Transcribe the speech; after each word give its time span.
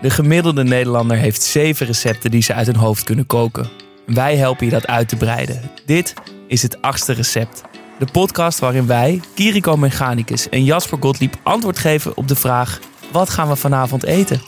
De 0.00 0.10
gemiddelde 0.10 0.64
Nederlander 0.64 1.16
heeft 1.16 1.42
zeven 1.42 1.86
recepten 1.86 2.30
die 2.30 2.42
ze 2.42 2.54
uit 2.54 2.66
hun 2.66 2.76
hoofd 2.76 3.04
kunnen 3.04 3.26
koken. 3.26 3.68
Wij 4.06 4.36
helpen 4.36 4.64
je 4.64 4.72
dat 4.72 4.86
uit 4.86 5.08
te 5.08 5.16
breiden. 5.16 5.70
Dit 5.86 6.14
is 6.46 6.62
het 6.62 6.82
achtste 6.82 7.12
recept. 7.12 7.62
De 7.98 8.06
podcast 8.12 8.58
waarin 8.58 8.86
wij, 8.86 9.20
Kiriko 9.34 9.76
Mechanicus 9.76 10.48
en 10.48 10.64
Jasper 10.64 10.98
Gottlieb 11.00 11.34
antwoord 11.42 11.78
geven 11.78 12.16
op 12.16 12.28
de 12.28 12.36
vraag: 12.36 12.80
wat 13.12 13.30
gaan 13.30 13.48
we 13.48 13.56
vanavond 13.56 14.04
eten? 14.04 14.40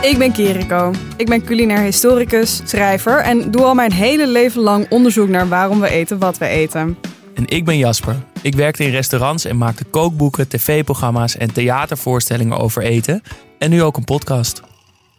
Ik 0.00 0.18
ben 0.18 0.32
Kiriko. 0.32 0.92
Ik 1.16 1.26
ben 1.26 1.44
culinair 1.44 1.80
historicus, 1.80 2.60
schrijver 2.64 3.20
en 3.20 3.50
doe 3.50 3.62
al 3.62 3.74
mijn 3.74 3.92
hele 3.92 4.26
leven 4.26 4.60
lang 4.60 4.86
onderzoek 4.90 5.28
naar 5.28 5.48
waarom 5.48 5.80
we 5.80 5.88
eten 5.88 6.18
wat 6.18 6.38
we 6.38 6.46
eten. 6.46 6.96
En 7.34 7.46
ik 7.46 7.64
ben 7.64 7.78
Jasper. 7.78 8.16
Ik 8.42 8.54
werkte 8.54 8.84
in 8.84 8.90
restaurants 8.90 9.44
en 9.44 9.58
maakte 9.58 9.84
kookboeken, 9.84 10.48
tv-programma's 10.48 11.36
en 11.36 11.52
theatervoorstellingen 11.52 12.58
over 12.58 12.82
eten. 12.82 13.22
En 13.58 13.70
nu 13.70 13.82
ook 13.82 13.96
een 13.96 14.04
podcast. 14.04 14.62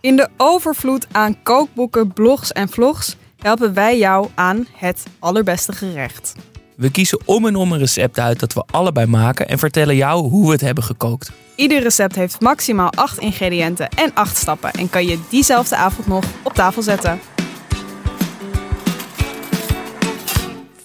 In 0.02 0.16
de 0.16 0.30
overvloed 0.38 1.08
aan 1.12 1.44
kookboeken, 1.44 2.14
blogs 2.14 2.52
en 2.52 2.70
vlogs 2.70 3.16
helpen 3.40 3.74
wij 3.74 3.98
jou 3.98 4.28
aan 4.36 4.68
het 4.74 5.04
allerbeste 5.20 5.74
gerecht. 5.74 6.36
We 6.76 6.92
kiezen 6.92 7.20
om 7.26 7.48
en 7.48 7.56
om 7.56 7.72
een 7.72 7.80
recept 7.80 8.20
uit 8.20 8.40
dat 8.40 8.54
we 8.54 8.64
allebei 8.72 9.08
maken 9.08 9.48
en 9.48 9.60
vertellen 9.60 9.96
jou 9.96 10.30
hoe 10.30 10.46
we 10.46 10.52
het 10.52 10.62
hebben 10.62 10.84
gekookt. 10.84 11.32
Ieder 11.56 11.82
recept 11.82 12.16
heeft 12.16 12.42
maximaal 12.42 12.92
8 12.92 13.18
ingrediënten 13.18 13.90
en 13.90 14.12
8 14.14 14.38
stappen 14.38 14.72
en 14.72 14.90
kan 14.90 15.06
je 15.06 15.20
diezelfde 15.30 15.76
avond 15.76 16.08
nog 16.08 16.24
op 16.44 16.54
tafel 16.54 16.82
zetten. 16.82 17.20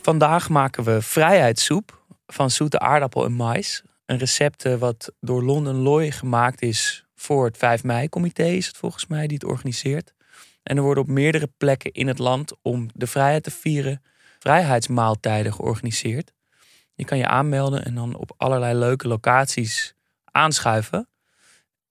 Vandaag 0.03 0.49
maken 0.49 0.85
we 0.85 1.03
vrijheidssoep 1.03 2.05
van 2.27 2.51
zoete 2.51 2.79
aardappel 2.79 3.25
en 3.25 3.33
mais. 3.33 3.83
Een 4.07 4.19
recept 4.19 4.65
eh, 4.65 4.75
wat 4.75 5.13
door 5.21 5.43
London 5.43 5.77
Loy 5.77 6.11
gemaakt 6.11 6.63
is 6.63 7.05
voor 7.15 7.45
het 7.45 7.57
5 7.57 7.85
mei-comité, 7.85 8.45
is 8.45 8.67
het 8.67 8.77
volgens 8.77 9.07
mij, 9.07 9.27
die 9.27 9.37
het 9.37 9.45
organiseert. 9.45 10.15
En 10.63 10.77
er 10.77 10.83
worden 10.83 11.03
op 11.03 11.09
meerdere 11.09 11.51
plekken 11.57 11.93
in 11.93 12.07
het 12.07 12.19
land 12.19 12.53
om 12.63 12.89
de 12.95 13.07
vrijheid 13.07 13.43
te 13.43 13.51
vieren 13.51 14.03
vrijheidsmaaltijden 14.39 15.53
georganiseerd. 15.53 16.33
Je 16.95 17.05
kan 17.05 17.19
je 17.19 17.27
aanmelden 17.27 17.85
en 17.85 17.95
dan 17.95 18.17
op 18.17 18.35
allerlei 18.37 18.79
leuke 18.79 19.09
locaties 19.09 19.95
aanschuiven. 20.25 21.09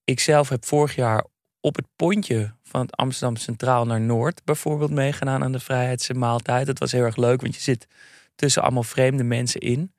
Ik 0.03 0.19
zelf 0.19 0.49
heb 0.49 0.65
vorig 0.65 0.95
jaar 0.95 1.25
op 1.61 1.75
het 1.75 1.85
pontje 1.95 2.53
van 2.63 2.81
het 2.81 2.95
Amsterdam 2.95 3.35
Centraal 3.35 3.85
naar 3.85 4.01
Noord 4.01 4.41
bijvoorbeeld 4.43 4.91
meegedaan 4.91 5.43
aan 5.43 5.51
de 5.51 5.59
vrijheidsmaaltijd. 5.59 6.65
Dat 6.65 6.79
was 6.79 6.91
heel 6.91 7.03
erg 7.03 7.15
leuk, 7.15 7.41
want 7.41 7.55
je 7.55 7.61
zit 7.61 7.87
tussen 8.35 8.61
allemaal 8.61 8.83
vreemde 8.83 9.23
mensen 9.23 9.61
in. 9.61 9.93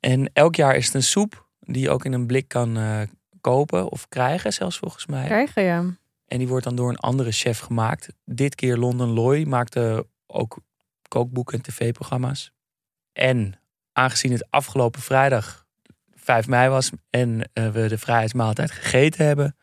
En 0.00 0.30
elk 0.32 0.54
jaar 0.54 0.76
is 0.76 0.86
het 0.86 0.94
een 0.94 1.02
soep 1.02 1.46
die 1.60 1.82
je 1.82 1.90
ook 1.90 2.04
in 2.04 2.12
een 2.12 2.26
blik 2.26 2.48
kan 2.48 2.78
uh, 2.78 3.00
kopen 3.40 3.88
of 3.88 4.08
krijgen, 4.08 4.52
zelfs 4.52 4.78
volgens 4.78 5.06
mij. 5.06 5.24
Krijgen, 5.24 5.62
ja. 5.62 5.84
En 6.26 6.38
die 6.38 6.48
wordt 6.48 6.64
dan 6.64 6.76
door 6.76 6.88
een 6.88 6.98
andere 6.98 7.32
chef 7.32 7.58
gemaakt. 7.58 8.08
Dit 8.24 8.54
keer 8.54 8.76
London 8.76 9.08
Loy 9.08 9.42
maakte 9.42 10.06
ook 10.26 10.58
kookboeken 11.08 11.56
en 11.56 11.62
tv-programma's. 11.62 12.52
En 13.12 13.60
aangezien 13.92 14.32
het 14.32 14.46
afgelopen 14.50 15.00
vrijdag 15.00 15.66
5 16.14 16.46
mei 16.46 16.68
was 16.68 16.90
en 17.10 17.50
uh, 17.54 17.70
we 17.70 17.88
de 17.88 17.98
vrijheidsmaaltijd 17.98 18.70
gegeten 18.70 19.26
hebben, 19.26 19.56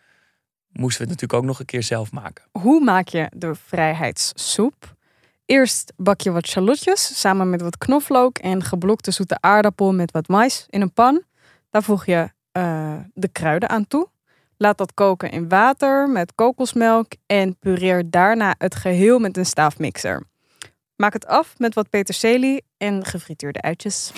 moesten 0.72 1.02
we 1.06 1.12
het 1.12 1.22
natuurlijk 1.22 1.34
ook 1.34 1.48
nog 1.50 1.60
een 1.60 1.66
keer 1.66 1.84
zelf 1.84 2.12
maken. 2.12 2.46
Hoe 2.52 2.84
maak 2.84 3.08
je 3.08 3.28
de 3.36 3.56
vrijheidssoep? 3.56 4.98
Eerst 5.46 5.94
bak 5.98 6.22
je 6.22 6.32
wat 6.32 6.48
shallotjes 6.48 7.20
samen 7.20 7.50
met 7.50 7.62
wat 7.62 7.78
knoflook 7.78 8.38
en 8.38 8.64
geblokte 8.64 9.12
zoete 9.12 9.38
aardappel 9.40 9.94
met 9.94 10.12
wat 10.12 10.28
mais 10.28 10.66
in 10.70 10.82
een 10.82 10.94
pan. 10.94 11.24
Daar 11.70 11.84
voeg 11.84 12.06
je 12.06 12.30
uh, 12.54 12.94
de 13.14 13.28
kruiden 13.28 13.70
aan 13.70 13.88
toe. 13.88 14.10
Laat 14.58 14.78
dat 14.78 14.94
koken 14.94 15.32
in 15.32 15.50
water 15.50 16.10
met 16.10 16.36
kokosmelk 16.36 17.12
en 17.26 17.58
pureer 17.60 18.10
daarna 18.10 18.56
het 18.58 18.76
geheel 18.76 19.20
met 19.20 19.38
een 19.38 19.46
staafmixer. 19.46 20.24
Maak 20.96 21.14
het 21.14 21.26
af 21.26 21.54
met 21.58 21.74
wat 21.74 21.90
peterselie 21.90 22.64
en 22.78 23.06
gefrituurde 23.06 23.62
uitjes. 23.62 24.12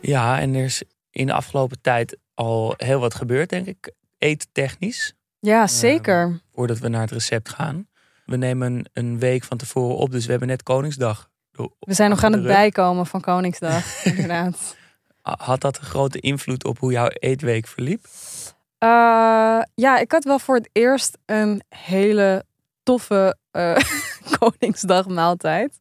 Ja, 0.00 0.40
en 0.40 0.54
er 0.54 0.64
is 0.64 0.82
in 1.10 1.26
de 1.26 1.32
afgelopen 1.32 1.80
tijd 1.80 2.16
al 2.34 2.74
heel 2.76 3.00
wat 3.00 3.14
gebeurd, 3.14 3.48
denk 3.48 3.66
ik, 3.66 3.92
eettechnisch. 4.22 5.14
Ja, 5.38 5.66
zeker. 5.66 6.28
Uh, 6.28 6.34
voordat 6.54 6.78
we 6.78 6.88
naar 6.88 7.00
het 7.00 7.10
recept 7.10 7.48
gaan. 7.48 7.88
We 8.24 8.36
nemen 8.36 8.90
een 8.92 9.18
week 9.18 9.44
van 9.44 9.56
tevoren 9.56 9.96
op, 9.96 10.10
dus 10.10 10.24
we 10.24 10.30
hebben 10.30 10.48
net 10.48 10.62
Koningsdag. 10.62 11.30
We 11.78 11.94
zijn 11.94 12.10
nog 12.10 12.24
aan 12.24 12.32
het 12.32 12.42
bijkomen 12.42 13.06
van 13.06 13.20
Koningsdag, 13.20 13.84
inderdaad. 14.04 14.76
Had 15.22 15.60
dat 15.60 15.78
een 15.78 15.84
grote 15.84 16.20
invloed 16.20 16.64
op 16.64 16.78
hoe 16.78 16.92
jouw 16.92 17.08
eetweek 17.08 17.66
verliep? 17.66 18.04
Uh, 18.04 19.62
ja, 19.74 19.98
ik 19.98 20.12
had 20.12 20.24
wel 20.24 20.38
voor 20.38 20.54
het 20.56 20.68
eerst 20.72 21.18
een 21.26 21.62
hele 21.68 22.44
toffe 22.82 23.36
uh, 23.52 23.76
Koningsdagmaaltijd. 24.38 25.78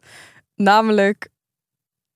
Namelijk, 0.56 1.30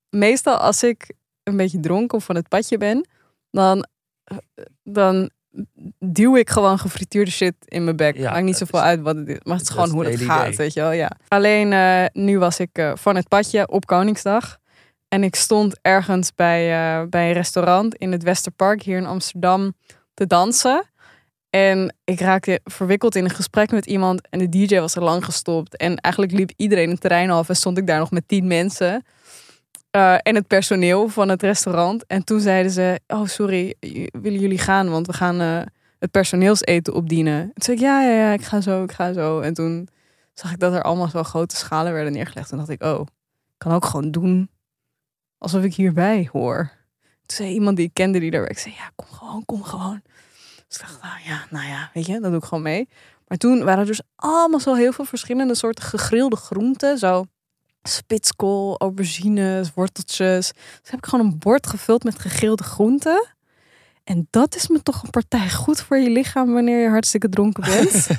meestal 0.09 0.57
als 0.57 0.83
ik 0.83 1.13
een 1.43 1.57
beetje 1.57 1.79
dronken 1.79 2.17
of 2.17 2.23
van 2.25 2.35
het 2.35 2.47
padje 2.47 2.77
ben, 2.77 3.07
dan, 3.51 3.87
dan 4.83 5.31
duw 5.99 6.35
ik 6.35 6.49
gewoon 6.49 6.79
gefrituurde 6.79 7.31
shit 7.31 7.53
in 7.65 7.83
mijn 7.83 7.95
bek. 7.95 8.17
Ja, 8.17 8.31
Maakt 8.31 8.43
niet 8.43 8.57
zoveel 8.57 8.81
uit 8.81 9.01
wat 9.01 9.15
het 9.15 9.27
is, 9.27 9.37
maar 9.43 9.57
het 9.57 9.65
is 9.65 9.69
gewoon 9.69 9.89
hoe 9.89 10.05
het 10.05 10.21
gaat, 10.21 10.55
weet 10.55 10.73
je 10.73 10.81
wel. 10.81 10.91
Ja. 10.91 11.11
Alleen 11.27 11.71
uh, 11.71 12.05
nu 12.13 12.39
was 12.39 12.59
ik 12.59 12.77
uh, 12.77 12.91
van 12.95 13.15
het 13.15 13.27
padje 13.27 13.67
op 13.67 13.85
Koningsdag. 13.85 14.57
En 15.07 15.23
ik 15.23 15.35
stond 15.35 15.79
ergens 15.81 16.35
bij, 16.35 16.69
uh, 17.01 17.07
bij 17.09 17.27
een 17.27 17.33
restaurant 17.33 17.95
in 17.95 18.11
het 18.11 18.23
Westerpark 18.23 18.81
hier 18.81 18.97
in 18.97 19.05
Amsterdam 19.05 19.73
te 20.13 20.27
dansen. 20.27 20.89
En 21.49 21.95
ik 22.03 22.19
raakte 22.19 22.59
verwikkeld 22.63 23.15
in 23.15 23.23
een 23.23 23.29
gesprek 23.29 23.71
met 23.71 23.85
iemand 23.85 24.29
en 24.29 24.39
de 24.39 24.49
DJ 24.49 24.79
was 24.79 24.95
er 24.95 25.03
lang 25.03 25.25
gestopt. 25.25 25.77
En 25.77 25.97
eigenlijk 25.97 26.33
liep 26.33 26.51
iedereen 26.55 26.89
het 26.89 27.01
terrein 27.01 27.29
af 27.29 27.49
en 27.49 27.55
stond 27.55 27.77
ik 27.77 27.87
daar 27.87 27.99
nog 27.99 28.11
met 28.11 28.27
tien 28.27 28.47
mensen. 28.47 29.05
Uh, 29.95 30.13
en 30.21 30.35
het 30.35 30.47
personeel 30.47 31.07
van 31.07 31.29
het 31.29 31.41
restaurant. 31.41 32.05
En 32.05 32.23
toen 32.23 32.39
zeiden 32.39 32.71
ze: 32.71 32.99
Oh, 33.07 33.27
sorry, 33.27 33.75
willen 34.11 34.39
jullie 34.39 34.57
gaan? 34.57 34.89
Want 34.89 35.07
we 35.07 35.13
gaan 35.13 35.41
uh, 35.41 35.61
het 35.99 36.11
personeelseten 36.11 36.93
opdienen. 36.93 37.41
Toen 37.41 37.63
zei 37.63 37.77
ik: 37.77 37.83
ja, 37.83 38.01
ja, 38.01 38.17
ja, 38.17 38.31
ik 38.31 38.41
ga 38.41 38.61
zo, 38.61 38.83
ik 38.83 38.91
ga 38.91 39.13
zo. 39.13 39.39
En 39.39 39.53
toen 39.53 39.87
zag 40.33 40.51
ik 40.51 40.59
dat 40.59 40.73
er 40.73 40.81
allemaal 40.81 41.07
zo 41.07 41.23
grote 41.23 41.55
schalen 41.55 41.93
werden 41.93 42.13
neergelegd. 42.13 42.51
En 42.51 42.57
dacht 42.57 42.69
ik: 42.69 42.83
Oh, 42.83 42.99
ik 43.01 43.57
kan 43.57 43.71
ook 43.71 43.85
gewoon 43.85 44.11
doen 44.11 44.49
alsof 45.37 45.63
ik 45.63 45.75
hierbij 45.75 46.29
hoor. 46.31 46.71
Toen 47.01 47.37
zei 47.37 47.53
iemand 47.53 47.77
die 47.77 47.85
ik 47.85 47.93
kende 47.93 48.19
die 48.19 48.31
daar 48.31 48.41
werkte: 48.41 48.61
zei, 48.61 48.75
Ja, 48.75 48.91
kom 48.95 49.07
gewoon, 49.07 49.45
kom 49.45 49.63
gewoon. 49.63 50.01
Dus 50.67 50.77
ik 50.77 50.85
dacht: 50.85 51.01
Nou 51.01 51.19
ja, 51.25 51.45
nou 51.49 51.67
ja, 51.67 51.89
weet 51.93 52.05
je, 52.05 52.19
dat 52.19 52.31
doe 52.31 52.39
ik 52.39 52.45
gewoon 52.45 52.63
mee. 52.63 52.89
Maar 53.27 53.37
toen 53.37 53.63
waren 53.63 53.79
er 53.79 53.85
dus 53.85 54.01
allemaal 54.15 54.59
zo 54.59 54.73
heel 54.73 54.93
veel 54.93 55.05
verschillende 55.05 55.55
soorten 55.55 55.83
gegrilde 55.83 56.35
groenten. 56.35 56.97
Zo 56.97 57.25
spitskool, 57.87 58.77
aubergines, 58.77 59.71
worteltjes. 59.73 60.51
Dus 60.81 60.91
heb 60.91 60.99
ik 60.99 61.05
gewoon 61.05 61.25
een 61.25 61.37
bord 61.37 61.67
gevuld 61.67 62.03
met 62.03 62.19
gegrilde 62.19 62.63
groenten. 62.63 63.27
En 64.03 64.27
dat 64.29 64.55
is 64.55 64.67
me 64.67 64.83
toch 64.83 65.03
een 65.03 65.09
partij 65.09 65.49
goed 65.49 65.81
voor 65.81 65.97
je 65.97 66.09
lichaam 66.09 66.53
wanneer 66.53 66.81
je 66.81 66.89
hartstikke 66.89 67.29
dronken 67.29 67.63
bent. 67.63 68.07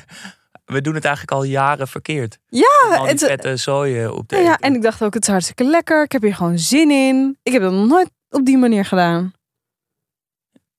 We 0.65 0.81
doen 0.81 0.95
het 0.95 1.05
eigenlijk 1.05 1.37
al 1.37 1.45
jaren 1.45 1.89
verkeerd. 1.89 2.39
Ja, 2.47 3.05
het 3.05 3.25
vette 3.25 3.57
zooi 3.57 4.07
op 4.07 4.29
de. 4.29 4.37
Ja, 4.37 4.43
ja, 4.43 4.59
en 4.59 4.75
ik 4.75 4.83
dacht 4.83 5.03
ook, 5.03 5.15
het 5.15 5.23
is 5.23 5.29
hartstikke 5.29 5.65
lekker. 5.65 6.03
Ik 6.03 6.13
heb 6.13 6.23
hier 6.23 6.35
gewoon 6.35 6.59
zin 6.59 6.91
in. 6.91 7.39
Ik 7.43 7.53
heb 7.53 7.63
dat 7.63 7.73
nog 7.73 7.87
nooit 7.87 8.11
op 8.31 8.45
die 8.45 8.59
manier 8.59 8.85
gedaan. 8.85 9.33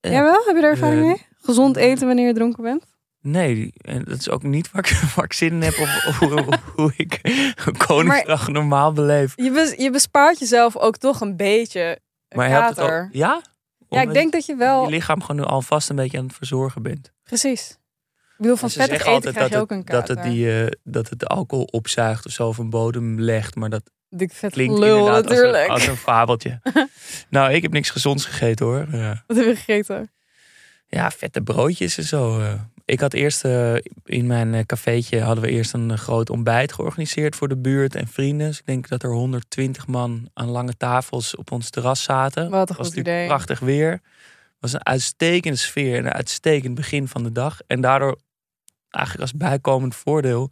Uh, 0.01 0.11
Jij 0.11 0.23
wel? 0.23 0.43
Heb 0.45 0.55
je 0.55 0.61
daar 0.61 0.71
ervaring 0.71 1.01
uh, 1.01 1.07
mee? 1.07 1.25
Gezond 1.41 1.75
eten 1.75 2.07
wanneer 2.07 2.27
je 2.27 2.33
dronken 2.33 2.63
bent? 2.63 2.83
Nee, 3.27 3.73
en 3.81 4.03
dat 4.03 4.19
is 4.19 4.29
ook 4.29 4.43
niet 4.43 4.71
waar 4.71 4.85
ik, 4.89 4.99
waar 5.15 5.25
ik 5.25 5.33
zin 5.33 5.51
in 5.51 5.61
heb 5.61 5.79
of, 5.79 6.17
hoe, 6.19 6.59
hoe, 6.75 6.93
ik 6.95 7.21
Koningsdag 7.87 8.41
maar 8.41 8.51
normaal 8.51 8.93
beleef. 8.93 9.33
Je, 9.35 9.51
bes, 9.51 9.73
je 9.77 9.91
bespaart 9.91 10.39
jezelf 10.39 10.77
ook 10.77 10.97
toch 10.97 11.21
een 11.21 11.35
beetje 11.35 11.99
maar 12.35 12.49
ja? 13.11 13.41
ja, 13.89 14.01
ik 14.01 14.13
denk 14.13 14.31
dat 14.31 14.45
je 14.45 14.55
wel... 14.55 14.83
Je 14.83 14.89
lichaam 14.89 15.21
gewoon 15.21 15.41
nu 15.41 15.47
alvast 15.47 15.89
een 15.89 15.95
beetje 15.95 16.17
aan 16.17 16.25
het 16.25 16.35
verzorgen 16.35 16.81
bent. 16.81 17.11
Precies. 17.23 17.69
Ik 17.69 18.37
bedoel, 18.37 18.55
van 18.55 18.69
vettig 18.69 19.05
eten 19.05 19.33
krijg 19.33 19.49
je 19.49 19.57
ook 19.57 19.71
een 19.71 19.83
kater. 19.83 20.15
Dat 20.15 20.23
het, 20.23 20.33
die, 20.33 20.63
uh, 20.63 20.67
dat 20.83 21.09
het 21.09 21.19
de 21.19 21.27
alcohol 21.27 21.65
opzuigt 21.65 22.25
of 22.25 22.31
zo 22.31 22.47
of 22.47 22.57
een 22.57 22.69
bodem 22.69 23.19
legt, 23.19 23.55
maar 23.55 23.69
dat 23.69 23.91
vet 24.09 24.51
klinkt 24.51 24.79
lul, 24.79 24.97
inderdaad 24.97 25.23
natuurlijk. 25.23 25.55
Als, 25.55 25.65
een, 25.65 25.73
als 25.73 25.87
een 25.87 25.95
fabeltje. 25.95 26.61
nou, 27.29 27.53
ik 27.53 27.61
heb 27.61 27.71
niks 27.71 27.89
gezonds 27.89 28.25
gegeten 28.25 28.65
hoor. 28.65 28.87
Ja. 28.91 29.23
Wat 29.27 29.37
heb 29.37 29.45
je 29.45 29.55
gegeten? 29.55 30.11
Ja, 30.87 31.11
vette 31.11 31.41
broodjes 31.41 31.97
en 31.97 32.03
zo. 32.03 32.39
Uh. 32.39 32.53
Ik 32.87 32.99
had 32.99 33.13
eerst 33.13 33.45
uh, 33.45 33.75
in 34.03 34.27
mijn 34.27 34.53
uh, 34.53 34.59
cafeetje 34.59 35.21
hadden 35.21 35.43
we 35.43 35.49
eerst 35.49 35.73
een 35.73 35.89
uh, 35.89 35.97
groot 35.97 36.29
ontbijt 36.29 36.73
georganiseerd 36.73 37.35
voor 37.35 37.47
de 37.47 37.57
buurt 37.57 37.95
en 37.95 38.07
vrienden. 38.07 38.47
Dus 38.47 38.59
ik 38.59 38.65
denk 38.65 38.87
dat 38.87 39.03
er 39.03 39.11
120 39.11 39.87
man 39.87 40.29
aan 40.33 40.49
lange 40.49 40.77
tafels 40.77 41.35
op 41.35 41.51
ons 41.51 41.69
terras 41.69 42.03
zaten. 42.03 42.49
Wat 42.49 42.69
een 42.69 42.75
was 42.75 42.87
goed 42.87 42.95
idee. 42.95 43.27
Prachtig 43.27 43.59
weer. 43.59 43.91
Het 43.91 44.01
was 44.59 44.73
een 44.73 44.85
uitstekende 44.85 45.57
sfeer 45.57 45.97
en 45.97 46.05
een 46.05 46.13
uitstekend 46.13 46.75
begin 46.75 47.07
van 47.07 47.23
de 47.23 47.31
dag. 47.31 47.59
En 47.67 47.81
daardoor, 47.81 48.17
eigenlijk 48.89 49.31
als 49.31 49.39
bijkomend 49.39 49.95
voordeel, 49.95 50.51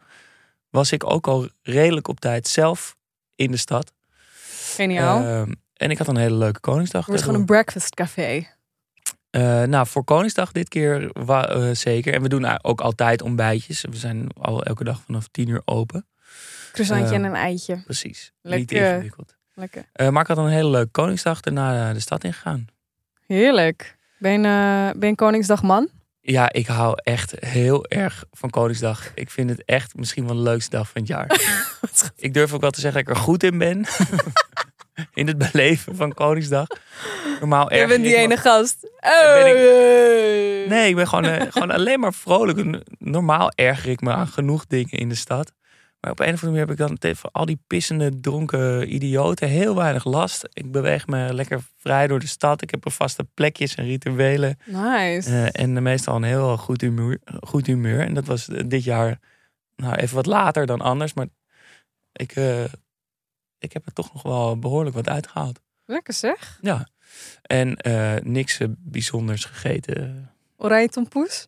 was 0.69 0.91
ik 0.91 1.03
ook 1.03 1.27
al 1.27 1.49
redelijk 1.61 2.07
op 2.07 2.19
tijd 2.19 2.47
zelf 2.47 2.95
in 3.35 3.51
de 3.51 3.57
stad. 3.57 3.91
Geniaal. 4.75 5.23
Ehm, 5.23 5.51
en 5.73 5.91
ik 5.91 5.97
had 5.97 6.07
een 6.07 6.17
hele 6.17 6.35
leuke 6.35 6.59
Koningsdag. 6.59 7.01
Het 7.01 7.09
wordt 7.09 7.23
gewoon 7.23 7.39
een 7.39 7.45
breakfast 7.45 7.93
café. 7.93 8.47
Eh, 9.35 9.63
nou, 9.63 9.87
voor 9.87 10.03
Koningsdag 10.03 10.51
dit 10.51 10.69
keer 10.69 11.11
eh, 11.11 11.69
zeker. 11.71 12.13
En 12.13 12.21
we 12.21 12.29
doen 12.29 12.63
ook 12.63 12.81
altijd 12.81 13.21
ontbijtjes. 13.21 13.81
We 13.81 13.95
zijn 13.95 14.27
al 14.39 14.63
elke 14.63 14.83
dag 14.83 15.01
vanaf 15.05 15.27
tien 15.27 15.47
uur 15.47 15.61
open. 15.65 16.07
Croissantje 16.71 17.15
en 17.15 17.23
een 17.23 17.35
eitje. 17.35 17.81
Precies. 17.83 18.31
Lekker. 18.41 18.59
Niet 18.59 18.71
ingewikkeld. 18.71 19.35
Lekker. 19.53 19.85
Eh, 19.93 20.09
maar 20.09 20.21
ik 20.21 20.27
had 20.27 20.37
een 20.37 20.47
hele 20.47 20.69
leuke 20.69 20.91
Koningsdag. 20.91 21.39
Daarna 21.39 21.93
de 21.93 21.99
stad 21.99 22.23
ingegaan. 22.23 22.67
Heerlijk. 23.27 23.97
Ben 24.17 24.31
je, 24.31 24.37
ben 24.91 24.99
je 24.99 25.07
een 25.07 25.15
Koningsdagman? 25.15 25.89
Ja, 26.21 26.51
ik 26.51 26.67
hou 26.67 26.99
echt 27.03 27.33
heel 27.39 27.85
erg 27.85 28.23
van 28.31 28.49
Koningsdag. 28.49 29.11
Ik 29.15 29.29
vind 29.29 29.49
het 29.49 29.65
echt 29.65 29.95
misschien 29.95 30.27
wel 30.27 30.35
de 30.35 30.41
leukste 30.41 30.69
dag 30.69 30.89
van 30.89 31.01
het 31.01 31.09
jaar. 31.09 31.39
ik 32.15 32.33
durf 32.33 32.53
ook 32.53 32.61
wel 32.61 32.71
te 32.71 32.79
zeggen 32.79 33.03
dat 33.03 33.11
ik 33.11 33.17
er 33.17 33.23
goed 33.23 33.43
in 33.43 33.57
ben. 33.57 33.85
in 35.13 35.27
het 35.27 35.37
beleven 35.37 35.95
van 35.95 36.13
Koningsdag. 36.13 36.67
Normaal 37.39 37.69
erg. 37.71 37.81
Je 37.81 37.87
bent 37.87 38.03
die 38.03 38.15
ene 38.15 38.37
gast. 38.37 38.77
ben 39.01 39.47
ik- 39.47 39.55
Oh, 40.65 40.69
Nee, 40.69 40.89
ik 40.89 40.95
ben 40.95 41.07
gewoon, 41.07 41.25
eh, 41.25 41.51
gewoon 41.51 41.71
alleen 41.71 41.99
maar 41.99 42.13
vrolijk. 42.13 42.81
Normaal 42.99 43.51
erger 43.55 43.89
ik 43.91 44.01
me 44.01 44.11
aan 44.11 44.27
genoeg 44.27 44.65
dingen 44.65 44.91
in 44.99 45.09
de 45.09 45.15
stad. 45.15 45.51
Maar 45.99 46.11
op 46.11 46.19
een 46.19 46.25
of 46.25 46.31
andere 46.43 46.45
manier 46.51 46.61
heb 46.61 46.71
ik 46.71 46.87
dan 46.87 46.97
tegen 46.97 47.31
al 47.31 47.45
die 47.45 47.59
pissende, 47.67 48.19
dronken 48.19 48.93
idioten 48.93 49.47
heel 49.47 49.75
weinig 49.75 50.05
last. 50.05 50.47
Ik 50.53 50.71
beweeg 50.71 51.07
me 51.07 51.33
lekker 51.33 51.59
vrij 51.79 52.07
door 52.07 52.19
de 52.19 52.27
stad. 52.27 52.61
Ik 52.61 52.71
heb 52.71 52.85
er 52.85 52.91
vaste 52.91 53.27
plekjes 53.33 53.75
en 53.75 53.85
rituelen. 53.85 54.57
Nice. 54.65 55.29
Eh, 55.29 55.61
en 55.63 55.83
meestal 55.83 56.15
een 56.15 56.23
heel 56.23 56.57
goed 56.57 56.81
humeur, 56.81 57.19
goed 57.43 57.65
humeur. 57.65 57.99
En 57.99 58.13
dat 58.13 58.25
was 58.25 58.45
dit 58.65 58.83
jaar 58.83 59.19
nou, 59.75 59.95
even 59.95 60.15
wat 60.15 60.25
later 60.25 60.65
dan 60.65 60.81
anders. 60.81 61.13
Maar 61.13 61.27
ik, 62.13 62.31
eh, 62.35 62.63
ik 63.65 63.73
heb 63.73 63.85
er 63.85 63.93
toch 63.93 64.13
nog 64.13 64.21
wel 64.21 64.59
behoorlijk 64.59 64.95
wat 64.95 65.09
uitgehaald. 65.09 65.61
Lekker 65.85 66.13
zeg. 66.13 66.57
Ja. 66.61 66.87
En 67.41 67.75
eh, 67.75 68.13
niks 68.23 68.59
eh, 68.59 68.67
bijzonders 68.77 69.45
gegeten. 69.45 70.29
Oranje 70.57 70.87
tompoes? 70.89 71.47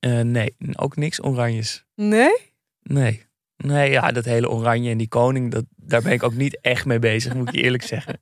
Eh, 0.00 0.20
nee, 0.20 0.56
ook 0.74 0.96
niks 0.96 1.22
oranjes. 1.22 1.84
Nee? 1.94 2.52
Nee. 2.82 3.26
Nee, 3.56 3.90
ja, 3.90 4.12
dat 4.12 4.24
hele 4.24 4.50
oranje 4.50 4.90
en 4.90 4.98
die 4.98 5.08
koning, 5.08 5.50
dat, 5.50 5.64
daar 5.76 6.02
ben 6.02 6.12
ik 6.12 6.22
ook 6.22 6.34
niet 6.34 6.58
echt 6.60 6.84
mee 6.84 6.98
bezig, 6.98 7.34
moet 7.34 7.48
ik 7.48 7.54
je 7.54 7.62
eerlijk 7.62 7.82
zeggen. 7.82 8.18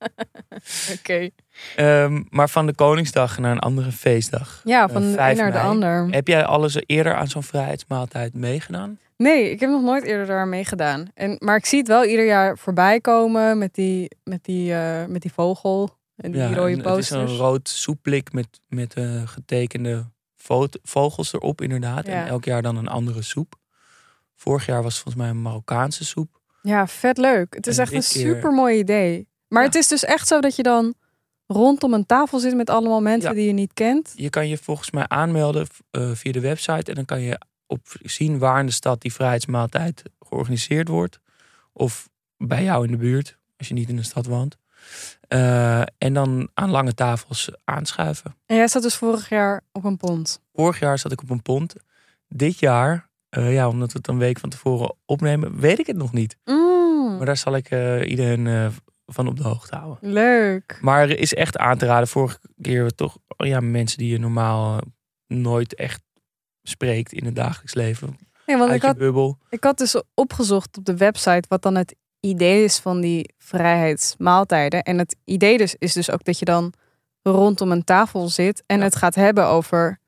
Oké. 0.98 1.31
Ehm, 1.76 2.22
maar 2.31 2.48
van 2.48 2.66
de 2.66 2.75
Koningsdag 2.75 3.38
naar 3.38 3.50
een 3.50 3.58
andere 3.58 3.93
feestdag. 3.93 4.60
Ja, 4.64 4.88
van 4.88 5.02
de 5.02 5.08
een 5.08 5.14
5 5.14 5.37
naar 5.37 5.52
de 5.52 5.58
mei. 5.58 5.69
ander. 5.69 6.08
Heb 6.10 6.28
jij 6.28 6.44
alles 6.44 6.76
eerder 6.87 7.14
aan 7.14 7.28
zo'n 7.28 7.43
vrijheidsmaaltijd 7.43 8.34
meegedaan? 8.34 8.98
Nee, 9.17 9.51
ik 9.51 9.61
heb 9.61 9.71
nog 9.71 9.83
nooit 9.83 10.05
eerder 10.05 10.27
daar 10.27 10.49
meegedaan. 10.49 11.07
En, 11.15 11.37
maar 11.39 11.57
ik 11.57 11.67
zie 11.67 11.79
het 11.79 11.89
wel 11.89 12.05
ieder 12.05 12.27
jaar 12.27 12.59
voorbij 12.59 13.01
komen 13.01 13.59
met 13.59 13.75
die, 13.75 14.09
met 14.25 14.45
die, 14.45 14.75
eh, 14.75 15.05
met 15.05 15.23
die 15.23 15.33
vogel 15.33 15.91
en 16.17 16.33
die 16.33 16.55
rode 16.55 16.61
en 16.73 16.79
Het 16.79 16.87
is 16.87 16.93
posters. 16.93 17.31
een 17.31 17.37
rood 17.37 17.69
soepblik 17.69 18.33
met, 18.33 18.61
met 18.69 18.95
eh, 18.95 19.23
getekende 19.27 20.05
vogels 20.83 21.33
erop 21.33 21.61
inderdaad. 21.61 22.07
Ja. 22.07 22.13
En 22.13 22.27
elk 22.27 22.45
jaar 22.45 22.63
dan 22.63 22.77
een 22.77 22.89
andere 22.89 23.23
soep. 23.23 23.55
Vorig 24.35 24.67
jaar 24.67 24.83
was 24.83 24.93
het 24.95 25.03
volgens 25.03 25.23
mij 25.25 25.33
een 25.33 25.43
Marokkaanse 25.43 26.05
soep. 26.05 26.41
Ja, 26.63 26.87
vet 26.87 27.19
leuk. 27.19 27.55
Het 27.55 27.67
is 27.67 27.77
En 27.79 27.83
echt 27.83 27.93
een 27.93 28.03
super 28.03 28.53
mooi 28.53 28.79
idee. 28.79 29.29
Maar 29.49 29.61
Ja. 29.63 29.67
het 29.69 29.77
is 29.77 29.89
dus 29.89 30.05
echt 30.05 30.29
zo 30.29 30.41
dat 30.41 30.57
je 30.57 30.63
dan 30.63 30.95
rondom 31.47 31.95
een 31.95 32.07
tafel 32.07 32.39
zit 32.39 32.55
met 32.55 32.71
allemaal 32.71 33.01
mensen 33.01 33.31
Ja. 33.31 33.37
die 33.37 33.47
je 33.47 33.53
niet 33.53 33.73
kent. 33.75 34.13
Je 34.17 34.31
kan 34.31 34.49
je 34.49 34.57
volgens 34.59 34.91
mij 34.91 35.05
aanmelden 35.09 35.67
eh, 35.91 36.11
via 36.15 36.33
de 36.33 36.41
website. 36.41 36.91
En 36.91 36.95
dan 36.95 37.05
kan 37.05 37.21
je 37.21 37.41
op 37.67 37.81
zien 38.03 38.39
waar 38.39 38.61
in 38.61 38.67
de 38.67 38.73
stad 38.73 39.01
die 39.01 39.13
vrijheidsmaaltijd 39.13 40.03
georganiseerd 40.21 40.89
wordt. 40.89 41.21
Of 41.73 42.09
bij 42.37 42.63
jou 42.65 42.85
in 42.85 42.91
de 42.91 42.97
buurt, 42.97 43.39
als 43.59 43.69
je 43.69 43.75
niet 43.75 43.89
in 43.89 43.97
de 43.97 44.03
stad 44.03 44.27
woont. 44.27 44.57
Eh, 45.29 45.81
en 45.81 46.13
dan 46.15 46.49
aan 46.55 46.71
lange 46.71 46.95
tafels 46.95 47.51
aanschuiven. 47.65 48.37
En 48.47 48.57
jij 48.57 48.69
zat 48.69 48.83
dus 48.83 48.95
vorig 48.95 49.29
jaar 49.29 49.63
op 49.73 49.85
een 49.85 49.97
pond. 49.97 50.41
Vorig 50.55 50.79
jaar 50.79 50.99
zat 50.99 51.13
ik 51.13 51.23
op 51.23 51.31
een 51.31 51.43
pond. 51.43 51.75
Dit 52.29 52.59
jaar, 52.59 53.09
eh, 53.29 53.53
ja, 53.55 53.69
omdat 53.69 53.93
we 53.93 53.99
het 53.99 54.09
een 54.09 54.19
week 54.19 54.39
van 54.39 54.51
tevoren 54.51 54.95
opnemen, 55.05 55.61
weet 55.61 55.79
ik 55.79 55.87
het 55.87 55.97
nog 55.97 56.13
niet. 56.13 56.37
Mm, 56.45 57.17
Maar 57.17 57.27
daar 57.27 57.37
zal 57.37 57.57
ik 57.57 57.71
eh, 57.71 58.11
iedereen 58.11 58.73
van 59.07 59.29
op 59.29 59.37
de 59.37 59.43
hoogte 59.43 59.77
houden. 59.77 60.13
leuk. 60.13 60.79
Maar 60.81 61.01
er 61.03 61.19
is 61.19 61.35
echt 61.35 61.57
aan 61.57 61.79
te 61.79 61.87
raden. 61.87 62.09
Vorige 62.09 62.39
keer 62.61 62.95
toch 62.95 63.19
oh 63.37 63.47
ja, 63.47 63.61
mensen 63.61 63.99
die 63.99 64.11
je 64.11 64.19
normaal 64.19 64.81
nooit 65.27 65.75
echt 65.75 66.03
spreekt 66.69 67.13
in 67.13 67.25
het 67.25 67.35
dagelijks 67.37 67.75
leven. 67.75 68.19
Nee, 68.47 68.57
want 68.57 68.69
uit 68.71 68.77
ik 68.77 68.83
je 68.83 68.87
had, 68.89 68.99
bubbel. 68.99 69.39
ik 69.51 69.65
had 69.65 69.79
dus 69.79 70.03
opgezocht 70.15 70.77
op 70.79 70.85
de 70.85 70.97
website 70.97 71.45
wat 71.49 71.63
dan 71.63 71.75
het 71.75 71.95
idee 72.21 72.65
is 72.65 72.79
van 72.79 73.01
die 73.01 73.35
vrijheidsmaaltijden. 73.39 74.83
En 74.83 74.99
het 74.99 75.17
idee 75.25 75.59
dus 75.59 75.75
is 75.79 75.93
dus 75.93 76.11
ook 76.11 76.25
dat 76.25 76.39
je 76.39 76.45
dan 76.45 76.73
rondom 77.23 77.71
een 77.73 77.85
tafel 77.85 78.29
zit 78.29 78.63
en 78.67 78.79
Ja. 78.79 78.85
het 78.85 78.97
gaat 78.97 79.15
hebben 79.15 79.47
over 79.47 79.99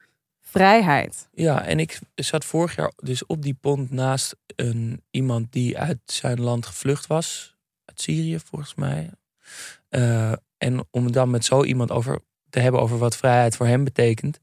vrijheid. 0.41 1.29
Ja, 1.33 1.65
en 1.65 1.79
ik 1.79 1.99
zat 2.15 2.45
vorig 2.45 2.77
jaar 2.77 2.93
dus 2.97 3.27
op 3.27 3.43
die 3.43 3.55
pont 3.61 3.91
naast 3.91 4.37
een, 4.57 5.03
iemand 5.11 5.53
die 5.53 5.79
uit 5.79 5.99
zijn 6.05 6.41
land 6.41 6.67
gevlucht 6.67 7.07
was. 7.07 7.57
Uit 7.85 8.01
Syrië 8.01 8.39
volgens 8.39 8.75
mij. 8.75 9.11
Eh, 9.89 10.33
en 10.59 10.87
om 10.91 11.13
dan 11.13 11.31
met 11.31 11.45
zo 11.45 11.65
iemand 11.65 11.91
over 11.91 12.19
te 12.51 12.61
hebben 12.61 12.81
over 12.81 12.99
wat 12.99 13.17
vrijheid 13.17 13.57
voor 13.57 13.67
hem 13.67 13.85
betekent. 13.85 14.39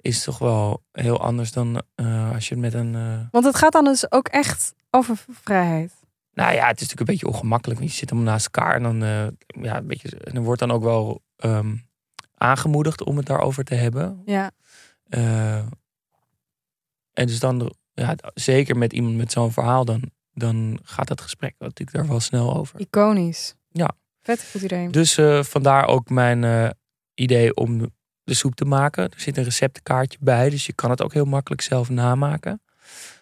Is 0.00 0.22
toch 0.24 0.38
wel 0.38 0.82
heel 0.92 1.20
anders 1.20 1.52
dan 1.52 1.82
eh, 1.94 2.32
als 2.32 2.48
je 2.48 2.54
het 2.54 2.62
met 2.62 2.74
een... 2.74 2.94
eh, 2.94 3.20
Want 3.30 3.44
het 3.44 3.56
gaat 3.56 3.72
dan 3.72 3.84
dus 3.84 4.12
ook 4.12 4.28
echt 4.28 4.74
over 4.90 5.24
vrijheid. 5.30 5.92
Nou 6.32 6.52
ja, 6.54 6.66
het 6.66 6.80
is 6.80 6.80
natuurlijk 6.80 7.00
een 7.00 7.06
beetje 7.14 7.26
ongemakkelijk. 7.26 7.78
Want 7.78 7.92
je 7.92 7.98
zit 7.98 8.10
allemaal 8.10 8.32
naast 8.32 8.44
elkaar. 8.44 8.74
En 8.74 8.82
dan, 8.82 9.02
eh, 9.02 9.26
ja, 9.64 9.76
een 9.76 9.86
beetje, 9.86 10.18
en 10.18 10.34
er 10.34 10.42
wordt 10.42 10.60
dan 10.60 10.70
ook 10.70 10.82
wel 10.82 11.22
ehm, 11.36 11.76
aangemoedigd 12.34 13.04
om 13.04 13.16
het 13.16 13.26
daarover 13.26 13.64
te 13.64 13.74
hebben. 13.74 14.22
Ja. 14.24 14.50
En 17.12 17.26
dus 17.26 17.38
dan, 17.38 17.74
ja, 17.94 18.14
zeker 18.34 18.76
met 18.76 18.92
iemand 18.92 19.16
met 19.16 19.32
zo'n 19.32 19.52
verhaal, 19.52 19.84
dan, 19.84 20.10
dan 20.32 20.78
gaat 20.82 21.08
dat 21.08 21.20
gesprek 21.20 21.54
natuurlijk 21.58 21.96
daar 21.96 22.06
wel 22.08 22.20
snel 22.20 22.56
over. 22.56 22.80
Iconisch. 22.80 23.54
Ja. 23.68 23.90
Vet 24.20 24.48
goed 24.50 24.62
idee. 24.62 24.88
Dus 24.88 25.18
vandaar 25.40 25.86
ook 25.86 26.08
mijn 26.08 26.74
idee 27.14 27.54
om 27.54 27.90
de 28.28 28.34
soep 28.34 28.54
te 28.54 28.64
maken. 28.64 29.04
Er 29.04 29.20
zit 29.20 29.36
een 29.36 29.44
receptenkaartje 29.44 30.18
bij, 30.20 30.50
dus 30.50 30.66
je 30.66 30.72
kan 30.72 30.90
het 30.90 31.02
ook 31.02 31.12
heel 31.12 31.24
makkelijk 31.24 31.62
zelf 31.62 31.88
namaken. 31.88 32.62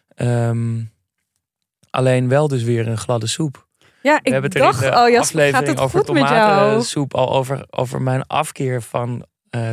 Ehm, 0.08 0.82
alleen 1.90 2.28
wel 2.28 2.48
dus 2.48 2.62
weer 2.62 2.88
een 2.88 2.98
gladde 2.98 3.26
soep. 3.26 3.66
Ja, 4.02 4.20
We 4.22 4.30
hebben 4.30 4.50
ik 4.50 4.56
het 4.56 4.64
er 4.64 4.72
dacht, 4.72 5.04
oh 5.04 5.08
ja, 5.08 5.18
aflevering 5.18 5.56
gaat 5.56 5.66
het 5.66 5.80
over 5.80 5.98
goed 5.98 6.12
met 6.12 6.28
jou? 6.28 6.58
tomatensoep 6.58 7.14
al 7.14 7.32
over, 7.32 7.66
over 7.70 8.02
mijn 8.02 8.26
afkeer 8.26 8.82
van 8.82 9.26
eh, 9.50 9.70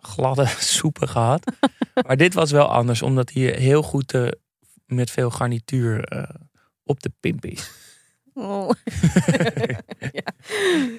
gladde 0.00 0.46
soepen 0.76 1.08
gehad. 1.08 1.52
maar 2.06 2.16
dit 2.16 2.34
was 2.34 2.50
wel 2.50 2.66
anders, 2.66 3.02
omdat 3.02 3.30
hij 3.32 3.42
heel 3.42 3.82
goed 3.82 4.14
eh, 4.14 4.28
met 4.86 5.10
veel 5.10 5.30
garnituur 5.30 6.04
eh, 6.04 6.22
op 6.84 7.02
de 7.02 7.10
pimp 7.20 7.44
is. 7.44 7.70
Oh. 8.38 8.70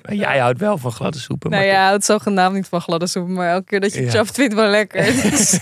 Maar 0.01 0.15
Jij 0.15 0.39
houdt 0.39 0.59
wel 0.59 0.77
van 0.77 0.91
gladde 0.91 1.19
soepen. 1.19 1.49
Nou 1.49 1.63
maar 1.63 1.71
ja, 1.71 1.91
het 1.91 2.05
zogenaamd 2.05 2.55
niet 2.55 2.67
van 2.67 2.81
gladde 2.81 3.07
soep, 3.07 3.27
maar 3.27 3.49
elke 3.49 3.65
keer 3.65 3.79
dat 3.79 3.93
je 3.93 4.01
het 4.01 4.11
Ja. 4.13 4.25
vindt 4.25 4.53
wel 4.53 4.69
lekker. 4.69 5.03
Dus- 5.29 5.59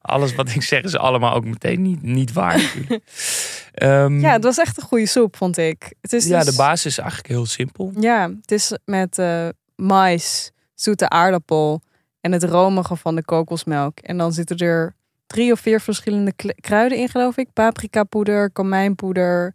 alles 0.00 0.34
wat 0.34 0.48
ik 0.48 0.62
zeg 0.62 0.82
is 0.82 0.96
allemaal 0.96 1.34
ook 1.34 1.44
meteen 1.44 1.82
niet, 1.82 2.02
niet 2.02 2.32
waar. 2.32 2.60
Ehm, 3.74 4.20
ja, 4.20 4.32
het 4.32 4.44
was 4.44 4.58
echt 4.58 4.76
een 4.76 4.82
goede 4.82 5.06
soep, 5.06 5.36
vond 5.36 5.56
ik. 5.58 5.92
Het 6.00 6.12
is 6.12 6.26
ja, 6.26 6.38
dus- 6.38 6.50
de 6.50 6.56
basis 6.56 6.86
is 6.86 6.98
eigenlijk 6.98 7.28
heel 7.28 7.46
simpel. 7.46 7.92
Ja, 8.00 8.30
het 8.40 8.50
is 8.50 8.78
met 8.84 9.18
eh 9.18 9.48
mais, 9.76 10.50
zoete 10.74 11.08
aardappel 11.08 11.82
en 12.20 12.32
het 12.32 12.44
romige 12.44 12.96
van 12.96 13.14
de 13.14 13.24
kokosmelk. 13.24 13.98
En 13.98 14.18
dan 14.18 14.32
zitten 14.32 14.56
er 14.56 14.94
drie 15.26 15.52
of 15.52 15.60
vier 15.60 15.80
verschillende 15.80 16.32
kruiden 16.60 16.98
in, 16.98 17.08
geloof 17.08 17.36
ik. 17.36 17.48
Paprikapoeder, 17.52 18.50
komijnpoeder, 18.50 19.54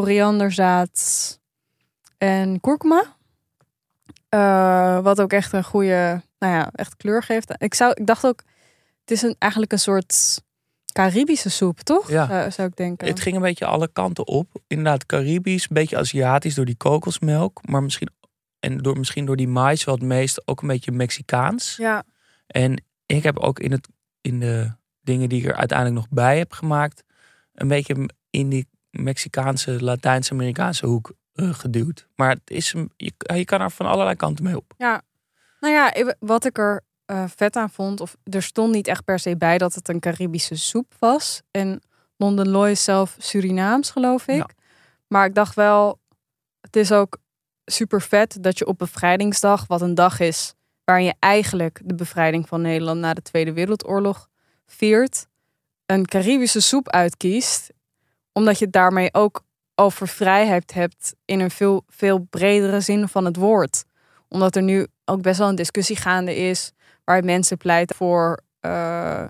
korianderzaad 0.00 1.38
en 2.18 2.60
kurkuma. 2.60 3.16
Eh, 4.28 4.98
wat 5.00 5.20
ook 5.20 5.32
echt 5.32 5.52
een 5.52 5.64
goede, 5.64 6.22
nou 6.38 6.54
ja, 6.54 6.70
echt 6.72 6.96
kleur 6.96 7.22
geeft. 7.22 7.54
Ik, 7.58 7.74
zou, 7.74 7.92
ik 7.94 8.06
dacht 8.06 8.26
ook, 8.26 8.42
het 9.00 9.10
is 9.10 9.22
een, 9.22 9.36
eigenlijk 9.38 9.72
een 9.72 9.78
soort 9.78 10.42
Caribische 10.92 11.50
soep, 11.50 11.80
toch? 11.80 12.10
Ja. 12.10 12.26
Zou, 12.26 12.50
zou 12.50 12.68
ik 12.68 12.76
denken. 12.76 13.06
Het 13.06 13.20
ging 13.20 13.36
een 13.36 13.42
beetje 13.42 13.66
alle 13.66 13.88
kanten 13.92 14.26
op. 14.26 14.48
Inderdaad, 14.66 15.06
Caribisch, 15.06 15.62
een 15.62 15.74
beetje 15.74 15.96
Aziatisch 15.96 16.54
door 16.54 16.64
die 16.64 16.76
kokosmelk. 16.76 17.68
Maar 17.68 17.82
misschien, 17.82 18.08
en 18.60 18.78
door, 18.78 18.98
misschien 18.98 19.26
door 19.26 19.36
die 19.36 19.48
mais 19.48 19.84
wel 19.84 19.94
het 19.94 20.04
meest 20.04 20.46
ook 20.48 20.62
een 20.62 20.68
beetje 20.68 20.92
Mexicaans. 20.92 21.76
Ja, 21.76 22.04
En 22.46 22.84
ik 23.06 23.22
heb 23.22 23.38
ook 23.38 23.58
in, 23.58 23.72
het, 23.72 23.88
in 24.20 24.40
de 24.40 24.72
dingen 25.00 25.28
die 25.28 25.40
ik 25.40 25.48
er 25.48 25.56
uiteindelijk 25.56 25.98
nog 25.98 26.08
bij 26.10 26.38
heb 26.38 26.52
gemaakt... 26.52 27.04
een 27.54 27.68
beetje 27.68 28.10
in 28.30 28.48
die 28.48 28.66
Mexicaanse, 29.02 29.84
Latijns-Amerikaanse 29.84 30.86
hoek 30.86 31.12
eh, 31.34 31.54
geduwd. 31.54 32.06
Maar 32.16 32.30
het 32.30 32.50
is, 32.50 32.72
een- 32.72 32.92
je, 32.96 33.12
je 33.34 33.44
kan 33.44 33.60
er 33.60 33.70
van 33.70 33.86
allerlei 33.86 34.16
kanten 34.16 34.44
mee 34.44 34.56
op. 34.56 34.74
Nou 35.60 35.74
ja, 35.74 36.14
wat 36.18 36.44
ik 36.44 36.58
er 36.58 36.84
eh, 37.04 37.24
vet 37.36 37.56
aan 37.56 37.70
vond, 37.70 38.00
of 38.00 38.16
er 38.24 38.42
stond 38.42 38.72
niet 38.72 38.86
echt 38.86 39.04
per 39.04 39.18
se 39.18 39.36
bij 39.36 39.58
dat 39.58 39.74
het 39.74 39.88
een 39.88 40.00
Caribische 40.00 40.56
soep 40.56 40.94
was. 40.98 41.42
En 41.50 41.80
London 42.16 42.48
Loy 42.48 42.70
is 42.70 42.84
zelf 42.84 43.16
Surinaams, 43.18 43.90
geloof 43.90 44.26
ik. 44.28 44.36
Ja. 44.36 44.48
Maar 45.06 45.26
ik 45.26 45.34
dacht 45.34 45.54
wel, 45.54 45.98
het 46.60 46.76
is 46.76 46.92
ook 46.92 47.16
super 47.64 48.02
vet 48.02 48.36
dat 48.42 48.58
je 48.58 48.66
op 48.66 48.78
bevrijdingsdag, 48.78 49.66
wat 49.66 49.80
een 49.80 49.94
dag 49.94 50.20
is 50.20 50.54
waarin 50.84 51.04
je 51.04 51.14
eigenlijk 51.18 51.80
de 51.84 51.94
bevrijding 51.94 52.48
van 52.48 52.60
Nederland 52.60 53.00
na 53.00 53.14
de 53.14 53.22
Tweede 53.22 53.52
Wereldoorlog 53.52 54.28
viert, 54.66 55.26
een 55.86 56.06
Caribische 56.06 56.60
soep 56.60 56.88
uitkiest, 56.88 57.70
omdat 58.36 58.58
je 58.58 58.70
daarmee 58.70 59.14
ook 59.14 59.42
over 59.74 60.08
vrijheid 60.08 60.74
hebt 60.74 61.14
in 61.24 61.40
een 61.40 61.50
veel, 61.50 61.84
veel 61.88 62.26
bredere 62.30 62.80
zin 62.80 63.08
van 63.08 63.24
het 63.24 63.36
woord. 63.36 63.84
Omdat 64.28 64.56
er 64.56 64.62
nu 64.62 64.86
ook 65.04 65.22
best 65.22 65.38
wel 65.38 65.48
een 65.48 65.54
discussie 65.54 65.96
gaande 65.96 66.36
is 66.36 66.72
waar 67.04 67.24
mensen 67.24 67.56
pleiten 67.56 67.96
voor 67.96 68.40
uh, 68.60 69.24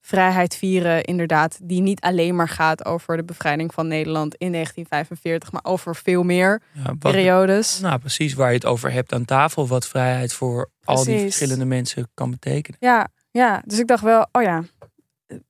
vrijheid 0.00 0.56
vieren, 0.56 1.04
inderdaad, 1.04 1.58
die 1.62 1.80
niet 1.80 2.00
alleen 2.00 2.36
maar 2.36 2.48
gaat 2.48 2.84
over 2.84 3.16
de 3.16 3.24
bevrijding 3.24 3.74
van 3.74 3.88
Nederland 3.88 4.34
in 4.34 4.52
1945, 4.52 5.52
maar 5.52 5.72
over 5.72 5.96
veel 5.96 6.22
meer 6.22 6.62
ja, 6.72 6.94
periodes. 6.98 7.80
Nou, 7.80 7.98
precies 7.98 8.34
waar 8.34 8.48
je 8.48 8.54
het 8.54 8.66
over 8.66 8.92
hebt 8.92 9.12
aan 9.12 9.24
tafel, 9.24 9.68
wat 9.68 9.86
vrijheid 9.86 10.32
voor 10.32 10.70
al 10.84 11.04
die 11.04 11.18
verschillende 11.18 11.64
mensen 11.64 12.10
kan 12.14 12.30
betekenen. 12.30 12.78
Ja, 12.80 13.08
ja, 13.30 13.62
dus 13.64 13.78
ik 13.78 13.86
dacht 13.86 14.02
wel, 14.02 14.26
oh 14.32 14.42
ja, 14.42 14.62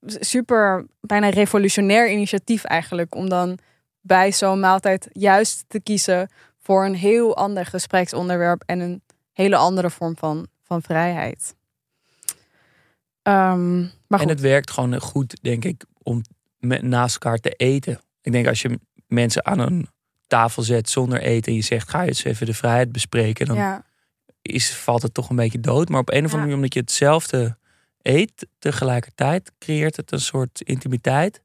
super, 0.07 0.87
bijna 1.01 1.29
revolutionair 1.29 2.11
initiatief 2.11 2.65
eigenlijk, 2.65 3.15
om 3.15 3.29
dan 3.29 3.59
bij 4.01 4.33
zo'n 4.33 4.61
maaltijd 4.61 5.09
juist 5.13 5.65
te 5.69 5.81
kiezen 5.81 6.31
voor 6.59 6.85
een 6.85 6.95
heel 6.95 7.37
ander 7.37 7.67
gespreksonderwerp 7.67 8.63
en 8.67 8.81
een 8.81 9.03
hele 9.33 9.57
andere 9.57 9.91
vorm 9.91 10.17
van, 10.17 10.47
van 10.63 10.83
vrijheid. 10.83 11.55
Um, 13.23 13.91
maar 14.07 14.21
en 14.21 14.29
het 14.29 14.41
werkt 14.41 14.71
gewoon 14.71 15.01
goed, 15.01 15.39
denk 15.43 15.65
ik, 15.65 15.85
om 16.03 16.23
met, 16.59 16.83
naast 16.83 17.15
elkaar 17.15 17.39
te 17.39 17.51
eten. 17.51 18.01
Ik 18.21 18.33
denk 18.33 18.47
als 18.47 18.63
je 18.63 18.79
mensen 19.07 19.47
aan 19.47 19.59
een 19.59 19.89
tafel 20.27 20.63
zet 20.63 20.91
zonder 20.91 21.21
eten 21.21 21.53
en 21.53 21.59
je 21.59 21.65
zegt 21.65 21.89
ga 21.89 22.03
je 22.03 22.09
eens 22.09 22.25
even 22.25 22.47
de 22.47 22.55
vrijheid 22.55 22.93
bespreken, 22.93 23.47
dan 23.47 23.83
is, 24.43 24.75
valt 24.77 25.03
het 25.03 25.15
toch 25.15 25.31
een 25.31 25.37
beetje 25.37 25.61
dood. 25.61 25.89
Maar 25.89 26.01
op 26.01 26.11
een 26.11 26.17
of 26.17 26.23
andere 26.23 26.39
manier, 26.39 26.55
omdat 26.55 26.75
je 26.75 26.81
hetzelfde 26.81 27.57
eet 28.03 28.47
tegelijkertijd, 28.59 29.53
creëert 29.59 29.97
het 29.97 30.13
een 30.13 30.21
soort 30.21 30.61
intimiteit. 30.61 31.43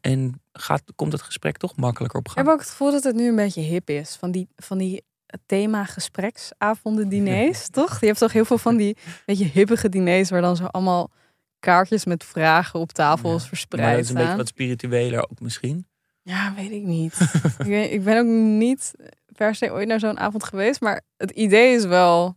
En 0.00 0.42
gaat, 0.52 0.82
komt 0.94 1.12
het 1.12 1.22
gesprek 1.22 1.56
toch 1.56 1.76
makkelijker 1.76 2.18
op 2.18 2.28
gang. 2.28 2.38
Ik 2.38 2.44
heb 2.44 2.54
ook 2.54 2.60
het 2.60 2.70
gevoel 2.70 2.90
dat 2.90 3.04
het 3.04 3.14
nu 3.14 3.28
een 3.28 3.36
beetje 3.36 3.60
hip 3.60 3.90
is. 3.90 4.16
Van 4.16 4.30
die, 4.30 4.48
van 4.56 4.78
die 4.78 5.04
thema 5.46 5.84
gespreksavonden, 5.84 7.08
diners, 7.18 7.68
toch? 7.68 8.00
Je 8.00 8.06
hebt 8.06 8.18
toch 8.18 8.32
heel 8.32 8.44
veel 8.44 8.58
van 8.58 8.76
die 8.76 8.96
beetje 9.26 9.44
hippige 9.44 9.88
diners 9.88 10.30
waar 10.30 10.40
dan 10.40 10.56
zo 10.56 10.64
allemaal 10.64 11.10
kaartjes 11.58 12.04
met 12.04 12.24
vragen 12.24 12.80
op 12.80 12.92
tafel 12.92 13.32
ja, 13.32 13.38
verspreid 13.38 13.82
Maar 13.82 13.94
dat 13.94 14.04
is 14.04 14.08
een 14.08 14.14
beetje 14.14 14.36
wat 14.36 14.48
spiritueler 14.48 15.30
ook 15.30 15.40
misschien. 15.40 15.86
Ja, 16.22 16.54
weet 16.54 16.70
ik 16.70 16.82
niet. 16.82 17.20
ik, 17.58 17.66
ben, 17.66 17.92
ik 17.92 18.04
ben 18.04 18.18
ook 18.18 18.26
niet 18.58 18.94
per 19.36 19.54
se 19.54 19.70
ooit 19.70 19.88
naar 19.88 20.00
zo'n 20.00 20.18
avond 20.18 20.44
geweest, 20.44 20.80
maar 20.80 21.02
het 21.16 21.30
idee 21.30 21.74
is 21.74 21.84
wel 21.84 22.36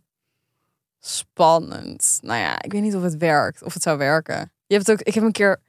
spannend. 1.06 2.18
Nou 2.22 2.40
ja, 2.40 2.62
ik 2.62 2.72
weet 2.72 2.82
niet 2.82 2.96
of 2.96 3.02
het 3.02 3.16
werkt, 3.16 3.62
of 3.62 3.74
het 3.74 3.82
zou 3.82 3.98
werken. 3.98 4.52
Je 4.66 4.74
hebt 4.74 4.90
ook, 4.90 5.00
ik 5.00 5.14
heb 5.14 5.24
een 5.24 5.32
keer 5.32 5.60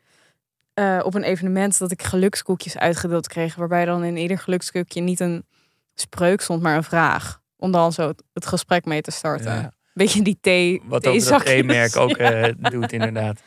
uh, 0.76 1.00
op 1.04 1.14
een 1.14 1.24
evenement 1.24 1.78
dat 1.78 1.92
ik 1.92 2.04
gelukskoekjes 2.04 2.78
uitgedeeld 2.78 3.28
kreeg, 3.28 3.56
waarbij 3.56 3.86
dan 3.86 4.04
in 4.04 4.18
ieder 4.18 4.38
gelukskoekje 4.38 5.02
niet 5.02 5.20
een 5.20 5.46
spreuk 5.94 6.42
stond, 6.42 6.62
maar 6.62 6.76
een 6.76 6.84
vraag. 6.84 7.42
Om 7.58 7.72
dan 7.72 7.94
zo 7.94 8.14
het, 8.34 8.46
gesprek 8.46 8.86
mee 8.86 9.02
te 9.02 9.12
starten. 9.12 9.52
Ja. 9.52 9.74
Beetje 9.94 10.22
die 10.22 10.38
thee. 10.42 10.82
Wat 10.86 11.08
ook 11.08 11.24
dat 11.24 11.46
thee-merk 11.46 11.96
ook 11.96 12.18
uh, 12.20 12.46
doet, 12.58 12.92
inderdaad. 12.92 13.42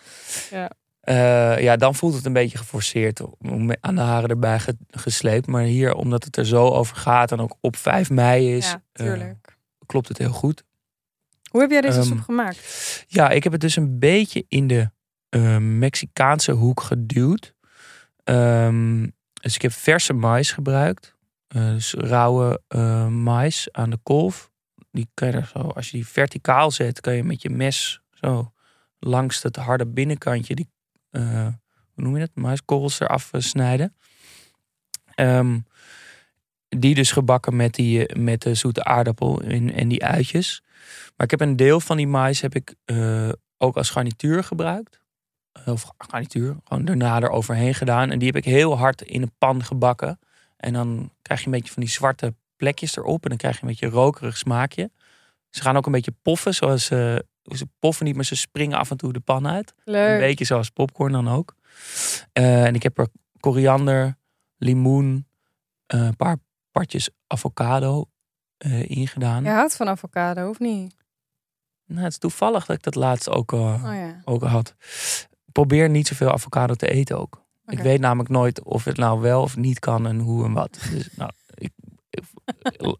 Ja. 0.50 0.70
Uh, 1.04 1.62
ja, 1.62 1.76
dan 1.76 1.94
voelt 1.94 2.14
het 2.14 2.24
een 2.24 2.32
beetje 2.32 2.58
geforceerd, 2.58 3.20
aan 3.80 3.94
de 3.94 4.00
haren 4.00 4.28
erbij 4.28 4.60
gesleept. 4.90 5.46
Maar 5.46 5.62
hier, 5.62 5.94
omdat 5.94 6.24
het 6.24 6.36
er 6.36 6.46
zo 6.46 6.68
over 6.68 6.96
gaat 6.96 7.32
en 7.32 7.40
ook 7.40 7.56
op 7.60 7.76
5 7.76 8.10
mei 8.10 8.56
is, 8.56 8.76
ja, 8.92 9.36
klopt 9.86 10.08
het 10.08 10.18
heel 10.18 10.32
goed. 10.32 10.64
Hoe 11.48 11.60
heb 11.60 11.70
jij 11.70 11.80
deze 11.80 11.98
um, 11.98 12.04
soep 12.04 12.20
gemaakt? 12.20 13.04
Ja, 13.08 13.30
ik 13.30 13.42
heb 13.42 13.52
het 13.52 13.60
dus 13.60 13.76
een 13.76 13.98
beetje 13.98 14.44
in 14.48 14.66
de 14.66 14.90
uh, 15.30 15.56
Mexicaanse 15.56 16.52
hoek 16.52 16.80
geduwd. 16.80 17.54
Um, 18.24 19.12
dus 19.32 19.54
ik 19.54 19.62
heb 19.62 19.72
verse 19.72 20.12
mais 20.12 20.52
gebruikt. 20.52 21.16
Uh, 21.56 21.70
dus 21.70 21.92
rauwe 21.92 22.62
uh, 22.68 23.06
mais 23.06 23.68
aan 23.72 23.90
de 23.90 23.98
kolf. 24.02 24.50
Die 24.90 25.08
kan 25.14 25.28
je 25.28 25.34
er 25.34 25.50
zo, 25.52 25.58
als 25.58 25.90
je 25.90 25.96
die 25.96 26.06
verticaal 26.06 26.70
zet, 26.70 27.00
kan 27.00 27.14
je 27.14 27.24
met 27.24 27.42
je 27.42 27.50
mes 27.50 28.00
zo 28.10 28.52
langs 28.98 29.42
het 29.42 29.56
harde 29.56 29.86
binnenkantje, 29.86 30.54
die, 30.54 30.70
hoe 31.10 31.54
noem 31.94 32.14
je 32.14 32.20
dat, 32.20 32.30
maiskorrels 32.34 33.00
eraf 33.00 33.30
snijden. 33.32 33.96
Um, 35.16 35.66
die 36.68 36.94
dus 36.94 37.12
gebakken 37.12 37.56
met, 37.56 37.74
die, 37.74 38.16
met 38.18 38.42
de 38.42 38.54
zoete 38.54 38.84
aardappel 38.84 39.40
en, 39.40 39.72
en 39.72 39.88
die 39.88 40.04
uitjes. 40.04 40.62
Maar 41.16 41.26
ik 41.26 41.30
heb 41.30 41.40
een 41.40 41.56
deel 41.56 41.80
van 41.80 41.96
die 41.96 42.06
mais 42.06 42.40
heb 42.40 42.54
ik 42.54 42.74
ook 43.58 43.76
als 43.76 43.90
garnituur 43.90 44.44
gebruikt. 44.44 45.00
Of 45.66 45.90
garnituur, 45.98 46.56
gewoon 46.64 46.84
daarna 46.84 47.20
eroverheen 47.20 47.74
gedaan. 47.74 48.10
En 48.10 48.18
die 48.18 48.26
heb 48.26 48.36
ik 48.36 48.44
heel 48.44 48.78
hard 48.78 49.02
in 49.02 49.22
een 49.22 49.32
pan 49.38 49.64
gebakken. 49.64 50.18
En 50.56 50.72
dan 50.72 51.12
krijg 51.22 51.40
je 51.40 51.46
een 51.46 51.52
beetje 51.52 51.72
van 51.72 51.82
die 51.82 51.92
zwarte 51.92 52.34
plekjes 52.56 52.96
erop. 52.96 53.22
En 53.22 53.28
dan 53.28 53.38
krijg 53.38 53.54
je 53.54 53.62
een 53.62 53.68
beetje 53.68 53.88
rokerig 53.88 54.36
smaakje. 54.36 54.90
Ze 55.50 55.62
gaan 55.62 55.76
ook 55.76 55.86
een 55.86 55.92
beetje 55.92 56.14
poffen. 56.22 56.54
Zoals 56.54 56.90
uh, 56.90 57.16
ze 57.44 57.68
poffen 57.78 58.06
niet, 58.06 58.14
maar 58.14 58.24
ze 58.24 58.36
springen 58.36 58.78
af 58.78 58.90
en 58.90 58.96
toe 58.96 59.12
de 59.12 59.20
pan 59.20 59.48
uit. 59.48 59.74
Leuk. 59.84 60.12
Een 60.12 60.26
beetje 60.26 60.44
zoals 60.44 60.70
popcorn 60.70 61.12
dan 61.12 61.28
ook. 61.28 61.54
Uh, 62.32 62.64
en 62.64 62.74
ik 62.74 62.82
heb 62.82 62.98
er 62.98 63.08
koriander, 63.40 64.16
limoen, 64.56 65.26
uh, 65.94 66.00
een 66.00 66.16
paar 66.16 66.36
partjes 66.78 67.10
avocado 67.26 68.08
uh, 68.66 68.90
in 68.90 69.08
gedaan. 69.08 69.44
Je 69.44 69.50
houdt 69.50 69.76
van 69.76 69.88
avocado, 69.88 70.48
of 70.48 70.58
niet? 70.58 70.94
Nou, 71.86 72.02
het 72.02 72.12
is 72.12 72.18
toevallig 72.18 72.66
dat 72.66 72.76
ik 72.76 72.82
dat 72.82 72.94
laatst 72.94 73.30
ook, 73.30 73.52
oh, 73.52 73.80
ja. 73.82 74.20
ook 74.24 74.42
had. 74.42 74.74
Probeer 75.52 75.90
niet 75.90 76.06
zoveel 76.06 76.32
avocado 76.32 76.74
te 76.74 76.90
eten 76.90 77.18
ook. 77.18 77.46
Ik 77.66 77.78
weet 77.78 78.00
namelijk 78.00 78.28
nooit 78.28 78.62
of 78.62 78.84
het 78.84 78.96
nou 78.96 79.20
wel 79.20 79.42
of 79.42 79.56
niet 79.56 79.78
kan 79.78 80.06
en 80.06 80.18
hoe 80.18 80.44
en 80.44 80.52
wat. 80.52 80.78
Dus, 80.90 81.08
nou, 81.16 81.30
ik, 81.54 81.72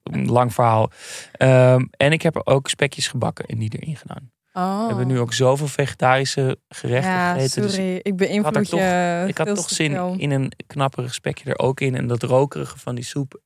lang 0.36 0.54
verhaal. 0.54 0.90
Ehm, 1.32 1.84
en 1.90 2.12
ik 2.12 2.22
heb 2.22 2.34
er 2.34 2.46
ook 2.46 2.68
spekjes 2.68 3.08
gebakken 3.08 3.46
en 3.46 3.58
die 3.58 3.78
erin 3.78 3.96
gedaan. 3.96 4.30
Oh. 4.52 4.80
We 4.80 4.86
hebben 4.86 5.06
nu 5.06 5.18
ook 5.18 5.32
zoveel 5.32 5.66
vegetarische 5.66 6.58
gerechten 6.68 7.12
ja, 7.12 7.32
gegeten. 7.32 7.62
Dus 7.62 7.74
sorry, 7.74 8.00
ik 8.02 8.16
beïnvloed 8.16 8.70
je. 8.70 9.24
ik 9.28 9.38
had 9.38 9.54
toch 9.54 9.68
zin 9.68 10.18
in 10.18 10.30
een 10.30 10.52
knapperig 10.66 11.14
spekje 11.14 11.50
er 11.50 11.58
ook 11.58 11.80
in. 11.80 11.94
En 11.94 12.06
dat 12.06 12.22
rokerige 12.22 12.78
van 12.78 12.94
die 12.94 13.04
soep 13.04 13.40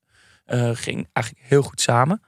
uh, 0.46 0.70
ging 0.72 1.08
eigenlijk 1.12 1.46
heel 1.48 1.62
goed 1.62 1.80
samen. 1.80 2.22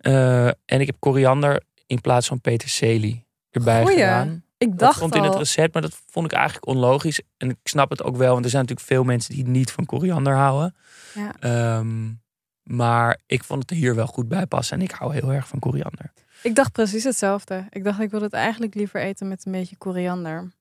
Uh, 0.00 0.46
en 0.46 0.80
ik 0.80 0.86
heb 0.86 0.96
koriander 0.98 1.62
in 1.86 2.00
plaats 2.00 2.26
van 2.26 2.40
peterselie 2.40 3.26
erbij 3.50 3.82
Goeie. 3.82 3.98
gedaan. 3.98 4.44
Ik 4.58 4.68
dacht 4.68 4.80
dat 4.80 4.94
stond 4.94 5.14
in 5.14 5.22
het 5.22 5.34
recept, 5.34 5.72
maar 5.72 5.82
dat 5.82 6.00
vond 6.06 6.26
ik 6.26 6.32
eigenlijk 6.32 6.66
onlogisch. 6.66 7.20
En 7.36 7.50
ik 7.50 7.56
snap 7.62 7.90
het 7.90 8.02
ook 8.02 8.16
wel, 8.16 8.32
want 8.32 8.44
er 8.44 8.50
zijn 8.50 8.62
natuurlijk 8.62 8.88
veel 8.88 9.04
mensen 9.04 9.34
die 9.34 9.46
niet 9.46 9.70
van 9.70 9.86
koriander 9.86 10.34
houden. 10.34 10.74
Ja. 11.14 11.78
Um, 11.78 12.20
maar 12.62 13.20
ik 13.26 13.44
vond 13.44 13.62
het 13.62 13.70
er 13.70 13.76
hier 13.76 13.94
wel 13.94 14.06
goed 14.06 14.28
bij 14.28 14.46
passen 14.46 14.78
en 14.78 14.82
ik 14.82 14.90
hou 14.90 15.14
heel 15.14 15.32
erg 15.32 15.48
van 15.48 15.58
koriander. 15.58 16.12
Ik 16.42 16.54
dacht 16.54 16.72
precies 16.72 17.04
hetzelfde. 17.04 17.66
Ik 17.70 17.84
dacht, 17.84 18.00
ik 18.00 18.10
wil 18.10 18.22
het 18.22 18.32
eigenlijk 18.32 18.74
liever 18.74 19.00
eten 19.00 19.28
met 19.28 19.46
een 19.46 19.52
beetje 19.52 19.76
koriander. 19.76 20.52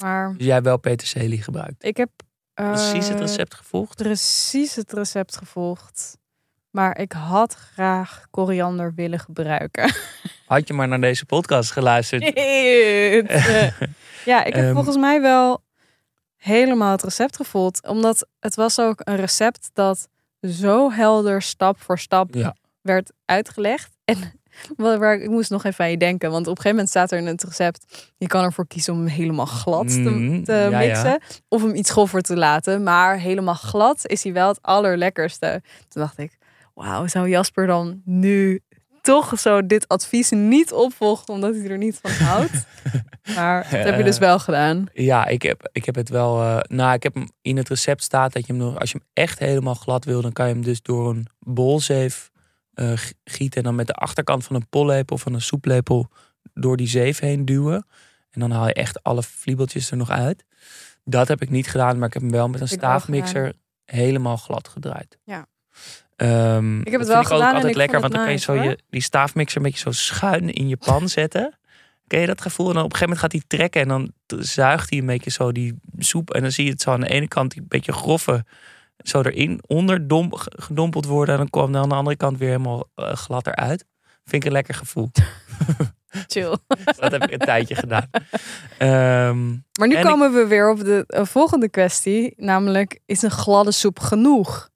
Maar... 0.00 0.34
Dus 0.36 0.44
jij 0.44 0.54
hebt 0.54 0.66
wel 0.66 0.78
peterselie 0.78 1.42
gebruikt? 1.42 1.84
Ik 1.84 1.96
heb... 1.96 2.10
Uh, 2.54 2.72
precies 2.72 3.08
het 3.08 3.20
recept 3.20 3.54
gevolgd? 3.54 3.96
Precies 3.96 4.74
het 4.74 4.92
recept 4.92 5.36
gevolgd. 5.36 6.18
Maar 6.70 6.98
ik 6.98 7.12
had 7.12 7.54
graag 7.54 8.26
koriander 8.30 8.92
willen 8.94 9.18
gebruiken. 9.18 9.92
Had 10.46 10.68
je 10.68 10.74
maar 10.74 10.88
naar 10.88 11.00
deze 11.00 11.26
podcast 11.26 11.70
geluisterd? 11.70 12.22
ja, 14.24 14.44
ik 14.44 14.54
heb 14.54 14.64
ehm, 14.64 14.74
volgens 14.74 14.96
mij 14.96 15.20
wel 15.20 15.62
helemaal 16.36 16.92
het 16.92 17.02
recept 17.02 17.36
gevolgd. 17.36 17.86
Omdat 17.86 18.26
het 18.40 18.54
was 18.54 18.80
ook 18.80 19.00
een 19.04 19.16
recept 19.16 19.70
dat 19.72 20.08
zo 20.40 20.90
helder 20.90 21.42
stap 21.42 21.80
voor 21.80 21.98
stap 21.98 22.54
werd 22.80 23.12
uitgelegd. 23.24 23.96
En 24.04 24.40
waar, 24.76 25.14
ik 25.14 25.28
moest 25.28 25.50
nog 25.50 25.64
even 25.64 25.84
aan 25.84 25.90
je 25.90 25.96
denken. 25.96 26.30
Want 26.30 26.46
op 26.46 26.56
een 26.56 26.62
gegeven 26.62 26.76
moment 26.76 26.88
staat 26.88 27.12
er 27.12 27.18
in 27.18 27.26
het 27.26 27.42
recept... 27.42 28.12
je 28.16 28.26
kan 28.26 28.44
ervoor 28.44 28.66
kiezen 28.66 28.92
om 28.92 28.98
hem 28.98 29.08
helemaal 29.08 29.46
glad 29.46 29.88
te, 29.88 29.98
mm, 29.98 30.44
mixen. 30.70 31.20
Of 31.48 31.62
hem 31.62 31.74
iets 31.74 31.88
schoffer 31.88 32.22
te 32.22 32.36
laten. 32.36 32.82
Maar 32.82 33.18
helemaal 33.18 33.54
glad 33.54 34.06
is 34.06 34.22
hij 34.22 34.32
wel 34.32 34.48
het 34.48 34.62
allerlekkerste. 34.62 35.62
Toen 35.88 36.02
dacht 36.02 36.18
ik, 36.18 36.37
wauw, 36.78 37.06
zou 37.06 37.28
Jasper 37.28 37.66
dan 37.66 38.02
nu 38.04 38.60
toch 39.02 39.38
zo 39.38 39.66
dit 39.66 39.88
advies 39.88 40.30
niet 40.30 40.72
opvolgen 40.72 41.28
omdat 41.28 41.54
hij 41.54 41.68
er 41.68 41.78
niet 41.78 41.98
van 42.02 42.10
houdt. 42.10 42.66
maar 43.36 43.62
dat 43.62 43.84
heb 43.84 43.96
je 43.96 44.04
dus 44.04 44.18
wel 44.18 44.38
gedaan. 44.38 44.86
Ja, 44.92 45.26
ik 45.26 45.42
heb, 45.42 45.68
ik 45.72 45.84
heb 45.84 45.94
het 45.94 46.08
wel. 46.08 46.40
Uh, 46.42 46.58
nou, 46.62 46.94
ik 46.94 47.02
heb 47.02 47.14
hem 47.14 47.28
in 47.42 47.56
het 47.56 47.68
recept 47.68 48.02
staat 48.02 48.32
dat 48.32 48.46
je 48.46 48.52
hem 48.52 48.62
nog, 48.62 48.78
als 48.78 48.92
je 48.92 48.98
hem 48.98 49.24
echt 49.24 49.38
helemaal 49.38 49.74
glad 49.74 50.04
wil, 50.04 50.22
dan 50.22 50.32
kan 50.32 50.46
je 50.46 50.52
hem 50.52 50.62
dus 50.62 50.82
door 50.82 51.10
een 51.10 51.26
bolzeef 51.38 52.30
uh, 52.74 52.92
gieten 53.24 53.58
en 53.58 53.64
dan 53.64 53.74
met 53.74 53.86
de 53.86 53.92
achterkant 53.92 54.44
van 54.44 54.56
een 54.56 54.68
pollepel 54.68 55.16
of 55.16 55.22
van 55.22 55.34
een 55.34 55.40
soeplepel 55.40 56.08
door 56.54 56.76
die 56.76 56.88
zeef 56.88 57.18
heen 57.18 57.44
duwen. 57.44 57.86
En 58.30 58.40
dan 58.40 58.50
haal 58.50 58.66
je 58.66 58.74
echt 58.74 59.02
alle 59.02 59.22
vliebeltjes 59.22 59.90
er 59.90 59.96
nog 59.96 60.10
uit. 60.10 60.44
Dat 61.04 61.28
heb 61.28 61.42
ik 61.42 61.50
niet 61.50 61.68
gedaan, 61.68 61.98
maar 61.98 62.06
ik 62.06 62.14
heb 62.14 62.22
hem 62.22 62.30
wel 62.30 62.48
met 62.48 62.60
een 62.60 62.68
staafmixer 62.68 63.52
helemaal 63.84 64.36
glad 64.36 64.68
gedraaid. 64.68 65.18
Ja. 65.24 65.46
Ehm, 66.18 66.80
Ik 66.80 66.90
heb 66.90 67.00
het 67.00 67.08
wel 67.08 67.24
gedaan 67.24 67.48
ook 67.48 67.54
altijd 67.54 67.74
lekker, 67.74 68.00
want 68.00 68.12
dan 68.12 68.20
het 68.26 68.30
kan 68.30 68.38
je 68.38 68.46
nice, 68.56 68.66
zo 68.66 68.70
je, 68.70 68.78
die 68.90 69.02
staafmixer 69.02 69.56
een 69.56 69.62
beetje 69.62 69.78
zo 69.78 69.90
schuin 69.90 70.52
in 70.52 70.68
je 70.68 70.76
pan 70.76 71.08
zetten. 71.18 71.58
Ken 72.06 72.20
je 72.20 72.26
dat 72.26 72.40
gevoel? 72.40 72.68
En 72.68 72.74
dan 72.74 72.84
op 72.84 72.92
een 72.92 72.96
gegeven 72.96 73.16
moment 73.16 73.32
gaat 73.32 73.48
hij 73.48 73.58
trekken 73.58 73.80
en 73.80 73.88
dan 73.88 74.12
zuigt 74.44 74.90
hij 74.90 74.98
een 74.98 75.06
beetje 75.06 75.30
zo 75.30 75.52
die 75.52 75.78
soep. 75.98 76.30
En 76.30 76.42
dan 76.42 76.50
zie 76.52 76.64
je 76.64 76.70
het 76.70 76.80
zo 76.80 76.90
aan 76.90 77.00
de 77.00 77.08
ene 77.08 77.28
kant 77.28 77.50
die 77.52 77.62
beetje 77.68 77.92
grove 77.92 78.44
zo 79.04 79.20
erin 79.20 79.60
onder 79.66 80.08
dom, 80.08 80.34
ge- 80.34 80.52
gedompeld 80.56 81.04
worden. 81.06 81.34
En 81.34 81.40
dan 81.40 81.50
kwam 81.50 81.72
dan 81.72 81.82
aan 81.82 81.88
de 81.88 81.94
andere 81.94 82.16
kant 82.16 82.38
weer 82.38 82.48
helemaal 82.48 82.88
eh, 82.94 83.12
glad 83.12 83.46
eruit. 83.46 83.84
Vind 84.24 84.42
ik 84.42 84.44
een 84.44 84.52
lekker 84.52 84.74
gevoel. 84.74 85.10
Chill. 86.26 86.56
dat 87.00 87.12
heb 87.12 87.22
ik 87.24 87.32
een 87.32 87.38
tijdje 87.38 87.74
gedaan. 87.74 88.10
Ehm, 88.78 89.48
Maar 89.78 89.88
nu 89.88 89.94
En 89.94 90.04
komen 90.04 90.32
we 90.32 90.46
weer 90.46 90.70
op 90.70 90.78
de 90.78 91.04
eh, 91.06 91.24
volgende 91.24 91.68
kwestie. 91.68 92.32
Namelijk, 92.36 93.00
is 93.06 93.22
een 93.22 93.30
gladde 93.30 93.72
soep 93.72 93.98
genoeg? 94.00 94.67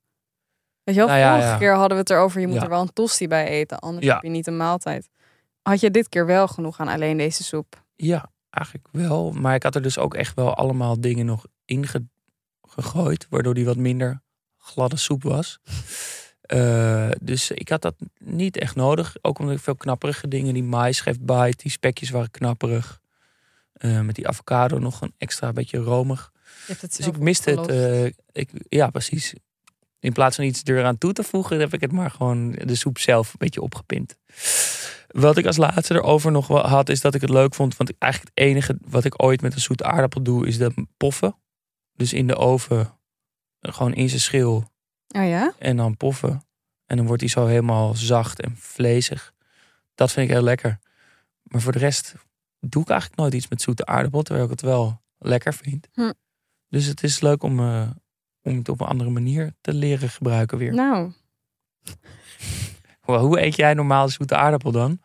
Weet 0.84 0.94
je 0.94 1.00
wel, 1.00 1.08
Nou 1.10 1.30
vorige 1.32 1.48
ja. 1.48 1.56
keer 1.58 1.72
hadden 1.74 1.90
we 1.92 1.96
het 2.02 2.10
erover. 2.10 2.40
Je 2.40 2.46
moet 2.46 2.56
Ja. 2.56 2.62
er 2.62 2.68
wel 2.68 2.80
een 2.80 2.92
tosti 2.92 3.28
bij 3.28 3.46
eten. 3.46 3.78
Anders 3.78 4.06
Ja. 4.06 4.14
heb 4.14 4.22
je 4.22 4.28
niet 4.28 4.46
een 4.46 4.56
maaltijd. 4.56 5.08
Had 5.62 5.80
je 5.80 5.90
dit 5.90 6.08
keer 6.08 6.26
wel 6.26 6.48
genoeg 6.48 6.80
aan 6.80 6.88
alleen 6.88 7.16
deze 7.16 7.44
soep? 7.44 7.84
Ja, 7.96 8.30
eigenlijk 8.50 8.88
wel. 8.92 9.32
Maar 9.32 9.54
ik 9.54 9.62
had 9.62 9.74
er 9.74 9.82
dus 9.82 9.98
ook 9.98 10.14
echt 10.14 10.34
wel 10.34 10.54
allemaal 10.54 11.00
dingen 11.00 11.26
nog 11.26 11.46
in 11.64 11.86
ge- 11.86 12.06
gegooid. 12.68 13.26
Waardoor 13.30 13.54
die 13.54 13.64
wat 13.64 13.76
minder 13.76 14.22
gladde 14.58 14.96
soep 14.96 15.22
was. 15.22 15.58
Eh, 16.42 17.10
dus 17.20 17.50
ik 17.50 17.68
had 17.68 17.82
dat 17.82 17.94
niet 18.18 18.56
echt 18.58 18.74
nodig. 18.76 19.16
Ook 19.20 19.38
omdat 19.38 19.54
ik 19.56 19.60
veel 19.62 19.76
knapperige 19.76 20.28
dingen. 20.28 20.54
Die 20.54 20.62
mais 20.62 21.00
geeft 21.00 21.20
bite. 21.24 21.56
Die 21.56 21.70
spekjes 21.70 22.10
waren 22.10 22.30
knapperig. 22.30 23.00
Eh, 23.72 24.00
met 24.00 24.14
die 24.14 24.28
avocado 24.28 24.78
nog 24.78 25.00
een 25.00 25.14
extra 25.18 25.52
beetje 25.52 25.78
romig. 25.78 26.32
Dus 26.80 27.06
ik 27.06 27.18
miste 27.18 27.50
het. 27.50 27.68
eh, 27.68 28.04
ik, 28.32 28.50
ja, 28.68 28.90
precies. 28.90 29.34
In 30.02 30.12
plaats 30.12 30.36
van 30.36 30.44
iets 30.44 30.64
eraan 30.64 30.98
toe 30.98 31.12
te 31.12 31.22
voegen, 31.22 31.60
heb 31.60 31.74
ik 31.74 31.80
het 31.80 31.92
maar 31.92 32.10
gewoon 32.10 32.50
de 32.50 32.74
soep 32.74 32.98
zelf 32.98 33.28
een 33.28 33.38
beetje 33.38 33.62
opgepind. 33.62 34.16
Wat 35.06 35.36
ik 35.36 35.46
als 35.46 35.56
laatste 35.56 35.94
erover 35.94 36.32
nog 36.32 36.46
wel 36.46 36.66
had, 36.66 36.88
is 36.88 37.00
dat 37.00 37.14
ik 37.14 37.20
het 37.20 37.30
leuk 37.30 37.54
vond. 37.54 37.76
Want 37.76 37.92
eigenlijk 37.98 38.32
het 38.34 38.44
enige 38.44 38.78
wat 38.80 39.04
ik 39.04 39.22
ooit 39.22 39.42
met 39.42 39.54
een 39.54 39.60
zoete 39.60 39.84
aardappel 39.84 40.22
doe, 40.22 40.46
is 40.46 40.58
dat 40.58 40.72
poffen. 40.96 41.36
Dus 41.92 42.12
in 42.12 42.26
de 42.26 42.36
oven, 42.36 42.98
gewoon 43.60 43.94
in 43.94 44.08
zijn 44.08 44.20
schil 44.20 44.70
Oh 45.08 45.28
ja? 45.28 45.54
en 45.58 45.76
dan 45.76 45.96
poffen. 45.96 46.42
En 46.86 46.96
dan 46.96 47.06
wordt 47.06 47.22
hij 47.22 47.30
zo 47.30 47.46
helemaal 47.46 47.94
zacht 47.94 48.40
en 48.40 48.56
vlezig. 48.56 49.32
Dat 49.94 50.12
vind 50.12 50.28
ik 50.28 50.34
heel 50.34 50.44
lekker. 50.44 50.78
Maar 51.42 51.60
voor 51.60 51.72
de 51.72 51.78
rest 51.78 52.14
doe 52.60 52.82
ik 52.82 52.88
eigenlijk 52.88 53.20
nooit 53.20 53.34
iets 53.34 53.48
met 53.48 53.62
zoete 53.62 53.86
aardappel, 53.86 54.22
terwijl 54.22 54.44
ik 54.44 54.50
het 54.50 54.60
wel 54.62 55.02
lekker 55.18 55.54
vind. 55.54 55.88
Hm. 55.92 56.12
Dus 56.68 56.86
het 56.86 57.02
is 57.02 57.20
leuk 57.20 57.42
om, 57.42 57.60
eh, 57.60 57.90
om 58.42 58.56
het 58.56 58.68
op 58.68 58.80
een 58.80 58.86
andere 58.86 59.10
manier 59.10 59.52
te 59.60 59.72
leren 59.74 60.08
gebruiken 60.08 60.58
weer. 60.58 60.74
Nou, 60.74 61.12
Hoe- 63.00 63.16
Hoe 63.26 63.40
eet 63.40 63.56
jij 63.56 63.74
normaal 63.74 64.08
zoete 64.08 64.36
aardappel 64.36 64.70
dan? 64.72 65.00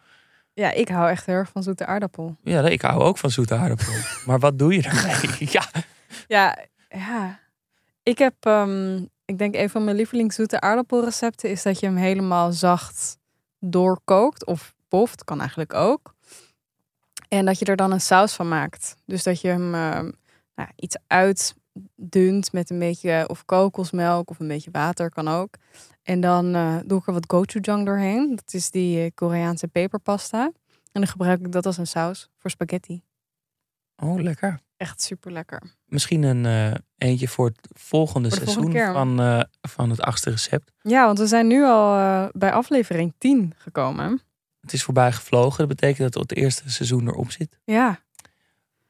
ja, 0.54 0.72
ik 0.72 0.88
hou 0.90 1.10
echt 1.10 1.26
heel 1.26 1.36
erg 1.36 1.50
van 1.50 1.64
zoete 1.64 1.86
aardappel. 1.86 2.36
Ja, 2.44 2.62
ik 2.62 2.82
hou 2.82 3.02
ook 3.02 3.18
van 3.18 3.30
zoete 3.32 3.56
aardappel. 3.56 3.94
maar 4.28 4.40
wat 4.40 4.60
doe 4.60 4.74
je 4.74 4.82
daarmee? 4.82 5.48
ja, 5.58 5.66
Ja, 6.28 6.58
ja. 6.90 7.40
Ik 8.04 8.18
heb, 8.18 8.34
ehm, 8.40 9.04
ik 9.26 9.38
denk 9.38 9.56
een 9.56 9.70
van 9.70 9.84
mijn 9.84 9.96
lievelings 9.96 10.36
zoete 10.36 10.60
aardappelrecepten 10.62 11.50
is 11.50 11.64
dat 11.64 11.80
je 11.80 11.86
hem 11.86 11.96
helemaal 11.96 12.52
zacht 12.52 13.18
doorkookt 13.60 14.46
of 14.46 14.74
poft, 14.88 15.24
kan 15.24 15.40
eigenlijk 15.40 15.74
ook. 15.74 16.16
En 17.28 17.46
dat 17.46 17.60
je 17.60 17.66
er 17.66 17.76
dan 17.76 17.92
een 17.92 18.02
saus 18.02 18.34
van 18.34 18.48
maakt. 18.48 18.96
Dus 19.06 19.24
dat 19.24 19.42
je 19.42 19.48
hem 19.48 19.76
ehm, 19.76 20.12
nou, 20.56 20.70
iets 20.76 20.98
uitdunt 22.00 22.52
met 22.52 22.70
een 22.70 22.80
beetje 22.80 23.26
of 23.28 23.46
kokosmelk 23.46 24.30
of 24.30 24.40
een 24.40 24.48
beetje 24.48 24.72
water 24.72 25.10
kan 25.10 25.28
ook. 25.28 25.56
En 26.04 26.20
dan 26.22 26.56
eh, 26.56 26.76
doe 26.86 27.00
ik 27.00 27.08
er 27.08 27.14
wat 27.14 27.26
gochujang 27.28 27.86
doorheen. 27.86 28.36
Dat 28.36 28.54
is 28.54 28.72
die 28.72 29.04
eh, 29.04 29.12
Koreaanse 29.14 29.68
peperpasta. 29.68 30.44
En 30.92 31.04
dan 31.04 31.08
gebruik 31.08 31.40
ik 31.40 31.52
dat 31.52 31.66
als 31.66 31.78
een 31.78 31.88
saus 31.88 32.30
voor 32.38 32.50
spaghetti. 32.50 33.02
oh 33.96 34.22
lekker. 34.22 34.60
Echt 34.78 35.02
super 35.02 35.32
lekker. 35.32 35.62
Misschien 35.86 36.24
een 36.24 36.46
eh, 36.46 36.80
eentje 36.98 37.28
voor 37.28 37.46
het 37.46 37.68
volgende 37.74 38.30
Voor 38.30 38.38
seizoen 38.38 38.72
volgende 38.72 38.94
van, 38.94 39.46
van 39.70 39.90
het 39.90 40.02
achtste 40.02 40.30
recept. 40.30 40.72
Ja, 40.82 41.06
want 41.06 41.18
we 41.18 41.28
zijn 41.28 41.48
nu 41.48 41.64
al 41.64 42.30
bij 42.32 42.52
aflevering 42.52 43.14
10 43.18 43.54
gekomen. 43.58 44.22
Het 44.62 44.74
is 44.74 44.84
voorbij 44.84 45.12
gevlogen. 45.12 45.58
Dat 45.58 45.68
betekent 45.68 46.14
dat 46.14 46.22
het 46.22 46.38
eerste 46.38 46.70
seizoen 46.70 47.08
erop 47.08 47.32
zit. 47.32 47.60
Ja, 47.64 48.00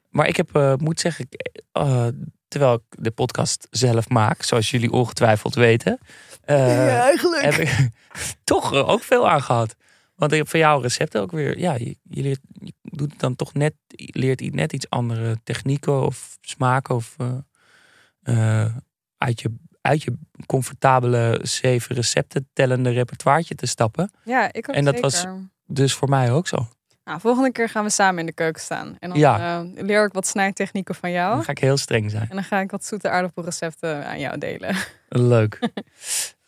Maar 0.10 0.28
ik 0.28 0.38
heb, 0.38 0.78
moet 0.80 1.00
zeggen, 1.00 1.26
ik, 1.30 1.62
eh, 1.72 2.08
terwijl 2.48 2.74
ik 2.74 2.82
de 3.04 3.12
podcast 3.12 3.68
zelf 3.72 4.10
maak, 4.10 4.44
zoals 4.44 4.72
jullie 4.72 4.92
ongetwijfeld 4.92 5.56
weten, 5.56 6.00
eh, 6.44 7.00
eigenlijk. 7.00 7.42
heb 7.44 7.54
ik 7.54 7.90
toch 8.44 8.74
ook 8.74 9.04
veel 9.04 9.30
aan 9.30 9.42
gehad. 9.44 9.76
Want 10.16 10.32
ik 10.32 10.38
heb 10.38 10.50
van 10.50 10.60
jou 10.60 10.82
recepten 10.82 11.22
ook 11.22 11.32
weer, 11.32 11.58
ja, 11.60 11.74
je, 11.74 11.98
je, 12.04 12.22
leert, 12.22 12.40
je 12.52 12.74
doet 12.82 13.12
het 13.12 13.20
dan 13.20 13.36
toch 13.36 13.54
net, 13.54 13.74
je 13.88 14.10
leert 14.12 14.54
net 14.54 14.74
iets 14.74 14.90
andere 14.90 15.38
technieken 15.44 16.02
of 16.06 16.38
smaken 16.42 16.96
of 16.96 17.16
eh, 17.18 18.64
eh, 18.64 18.76
uit, 19.18 19.42
je, 19.42 19.56
uit 19.82 20.04
je 20.04 20.18
comfortabele 20.46 21.40
zeven 21.44 21.96
recepten 21.96 22.50
tellende 22.54 22.90
repertoireetje 22.90 23.56
te 23.56 23.66
stappen. 23.66 24.12
Ja, 24.24 24.54
ik 24.54 24.70
ook 24.70 24.76
En 24.76 24.86
dat 24.86 24.94
zeker. 24.94 25.10
was- 25.12 25.26
Dus 25.66 25.94
voor 25.94 26.10
mij 26.10 26.32
ook 26.32 26.48
zo. 26.48 26.68
Nou, 27.08 27.20
volgende 27.20 27.52
keer 27.52 27.70
gaan 27.70 27.84
we 27.84 27.90
samen 27.90 28.20
in 28.20 28.26
de 28.26 28.32
keuken 28.32 28.62
staan. 28.62 28.96
En 29.00 29.10
dan 29.10 29.20
Ja. 29.20 29.60
eh, 29.76 29.84
leer 29.86 30.06
ik 30.06 30.14
wat 30.14 30.28
snijtechnieken 30.28 30.96
van 30.96 31.12
jou. 31.12 31.36
Dan 31.36 31.44
ga 31.44 31.52
ik 31.52 31.58
heel 31.60 31.78
streng 31.78 32.12
zijn. 32.12 32.26
En 32.30 32.36
dan 32.36 32.44
ga 32.44 32.60
ik 32.60 32.72
wat 32.72 32.86
zoete 32.86 33.10
aardappelrecepten 33.10 34.06
aan 34.08 34.20
jou 34.20 34.38
delen. 34.38 34.76
Leuk. 35.10 35.60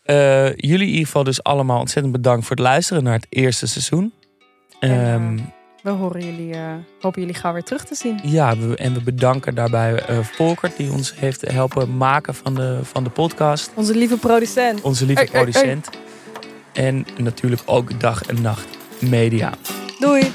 Eh, 0.02 0.46
jullie 0.56 0.86
in 0.86 0.92
ieder 0.92 1.04
geval 1.04 1.24
dus 1.24 1.42
allemaal 1.42 1.80
ontzettend 1.80 2.14
bedankt 2.14 2.46
voor 2.46 2.56
het 2.56 2.64
luisteren 2.64 3.02
naar 3.02 3.12
het 3.14 3.26
eerste 3.28 3.66
seizoen. 3.66 4.12
En, 4.80 4.90
eh, 4.90 5.14
Ehm, 5.14 5.38
We 5.82 5.90
horen 5.90 6.24
jullie, 6.24 6.54
eh, 6.54 6.72
hopen 7.00 7.20
jullie 7.20 7.36
gauw 7.36 7.52
weer 7.52 7.62
terug 7.62 7.84
te 7.84 7.94
zien. 7.94 8.20
ja, 8.22 8.56
we, 8.56 8.76
en 8.76 8.94
we 8.94 9.02
bedanken 9.02 9.54
daarbij 9.54 9.94
eh 9.94 10.18
Volkert 10.18 10.76
die 10.76 10.92
ons 10.92 11.14
heeft 11.16 11.40
helpen 11.50 11.96
maken 11.96 12.34
van 12.34 12.54
de, 12.54 12.78
van 12.82 13.04
de 13.04 13.10
podcast. 13.10 13.70
Onze 13.74 13.94
lieve 13.96 14.16
producent. 14.16 14.80
Onze 14.80 15.06
lieve 15.06 15.20
Hey, 15.22 15.30
hey, 15.32 15.40
hey. 15.42 15.50
producent. 15.52 15.90
En 16.72 17.06
natuurlijk 17.16 17.62
ook 17.64 18.00
dag 18.00 18.22
en 18.22 18.42
nacht 18.42 18.66
media. 19.00 19.52
Doei! 19.98 20.30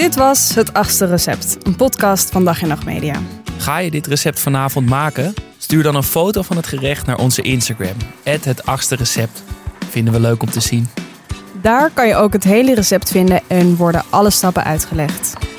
Dit 0.00 0.14
was 0.14 0.54
Het 0.54 0.72
Achtste 0.72 1.06
Recept, 1.06 1.56
een 1.62 1.76
podcast 1.76 2.30
van 2.30 2.44
Dag 2.44 2.62
en 2.62 2.68
Nacht 2.68 2.84
Media. 2.84 3.20
Ga 3.58 3.78
je 3.78 3.90
dit 3.90 4.06
recept 4.06 4.40
vanavond 4.40 4.88
maken? 4.88 5.34
Stuur 5.58 5.82
dan 5.82 5.94
een 5.94 6.02
foto 6.02 6.42
van 6.42 6.56
het 6.56 6.66
gerecht 6.66 7.06
naar 7.06 7.18
onze 7.18 7.42
Instagram. 7.42 7.96
Het 8.22 8.66
achtste 8.66 8.94
recept. 8.94 9.42
Vinden 9.88 10.12
we 10.12 10.20
leuk 10.20 10.42
om 10.42 10.50
te 10.50 10.60
zien. 10.60 10.88
Daar 11.62 11.90
kan 11.90 12.06
je 12.06 12.14
ook 12.14 12.32
het 12.32 12.44
hele 12.44 12.74
recept 12.74 13.10
vinden 13.10 13.40
en 13.46 13.76
worden 13.76 14.02
alle 14.10 14.30
stappen 14.30 14.64
uitgelegd. 14.64 15.49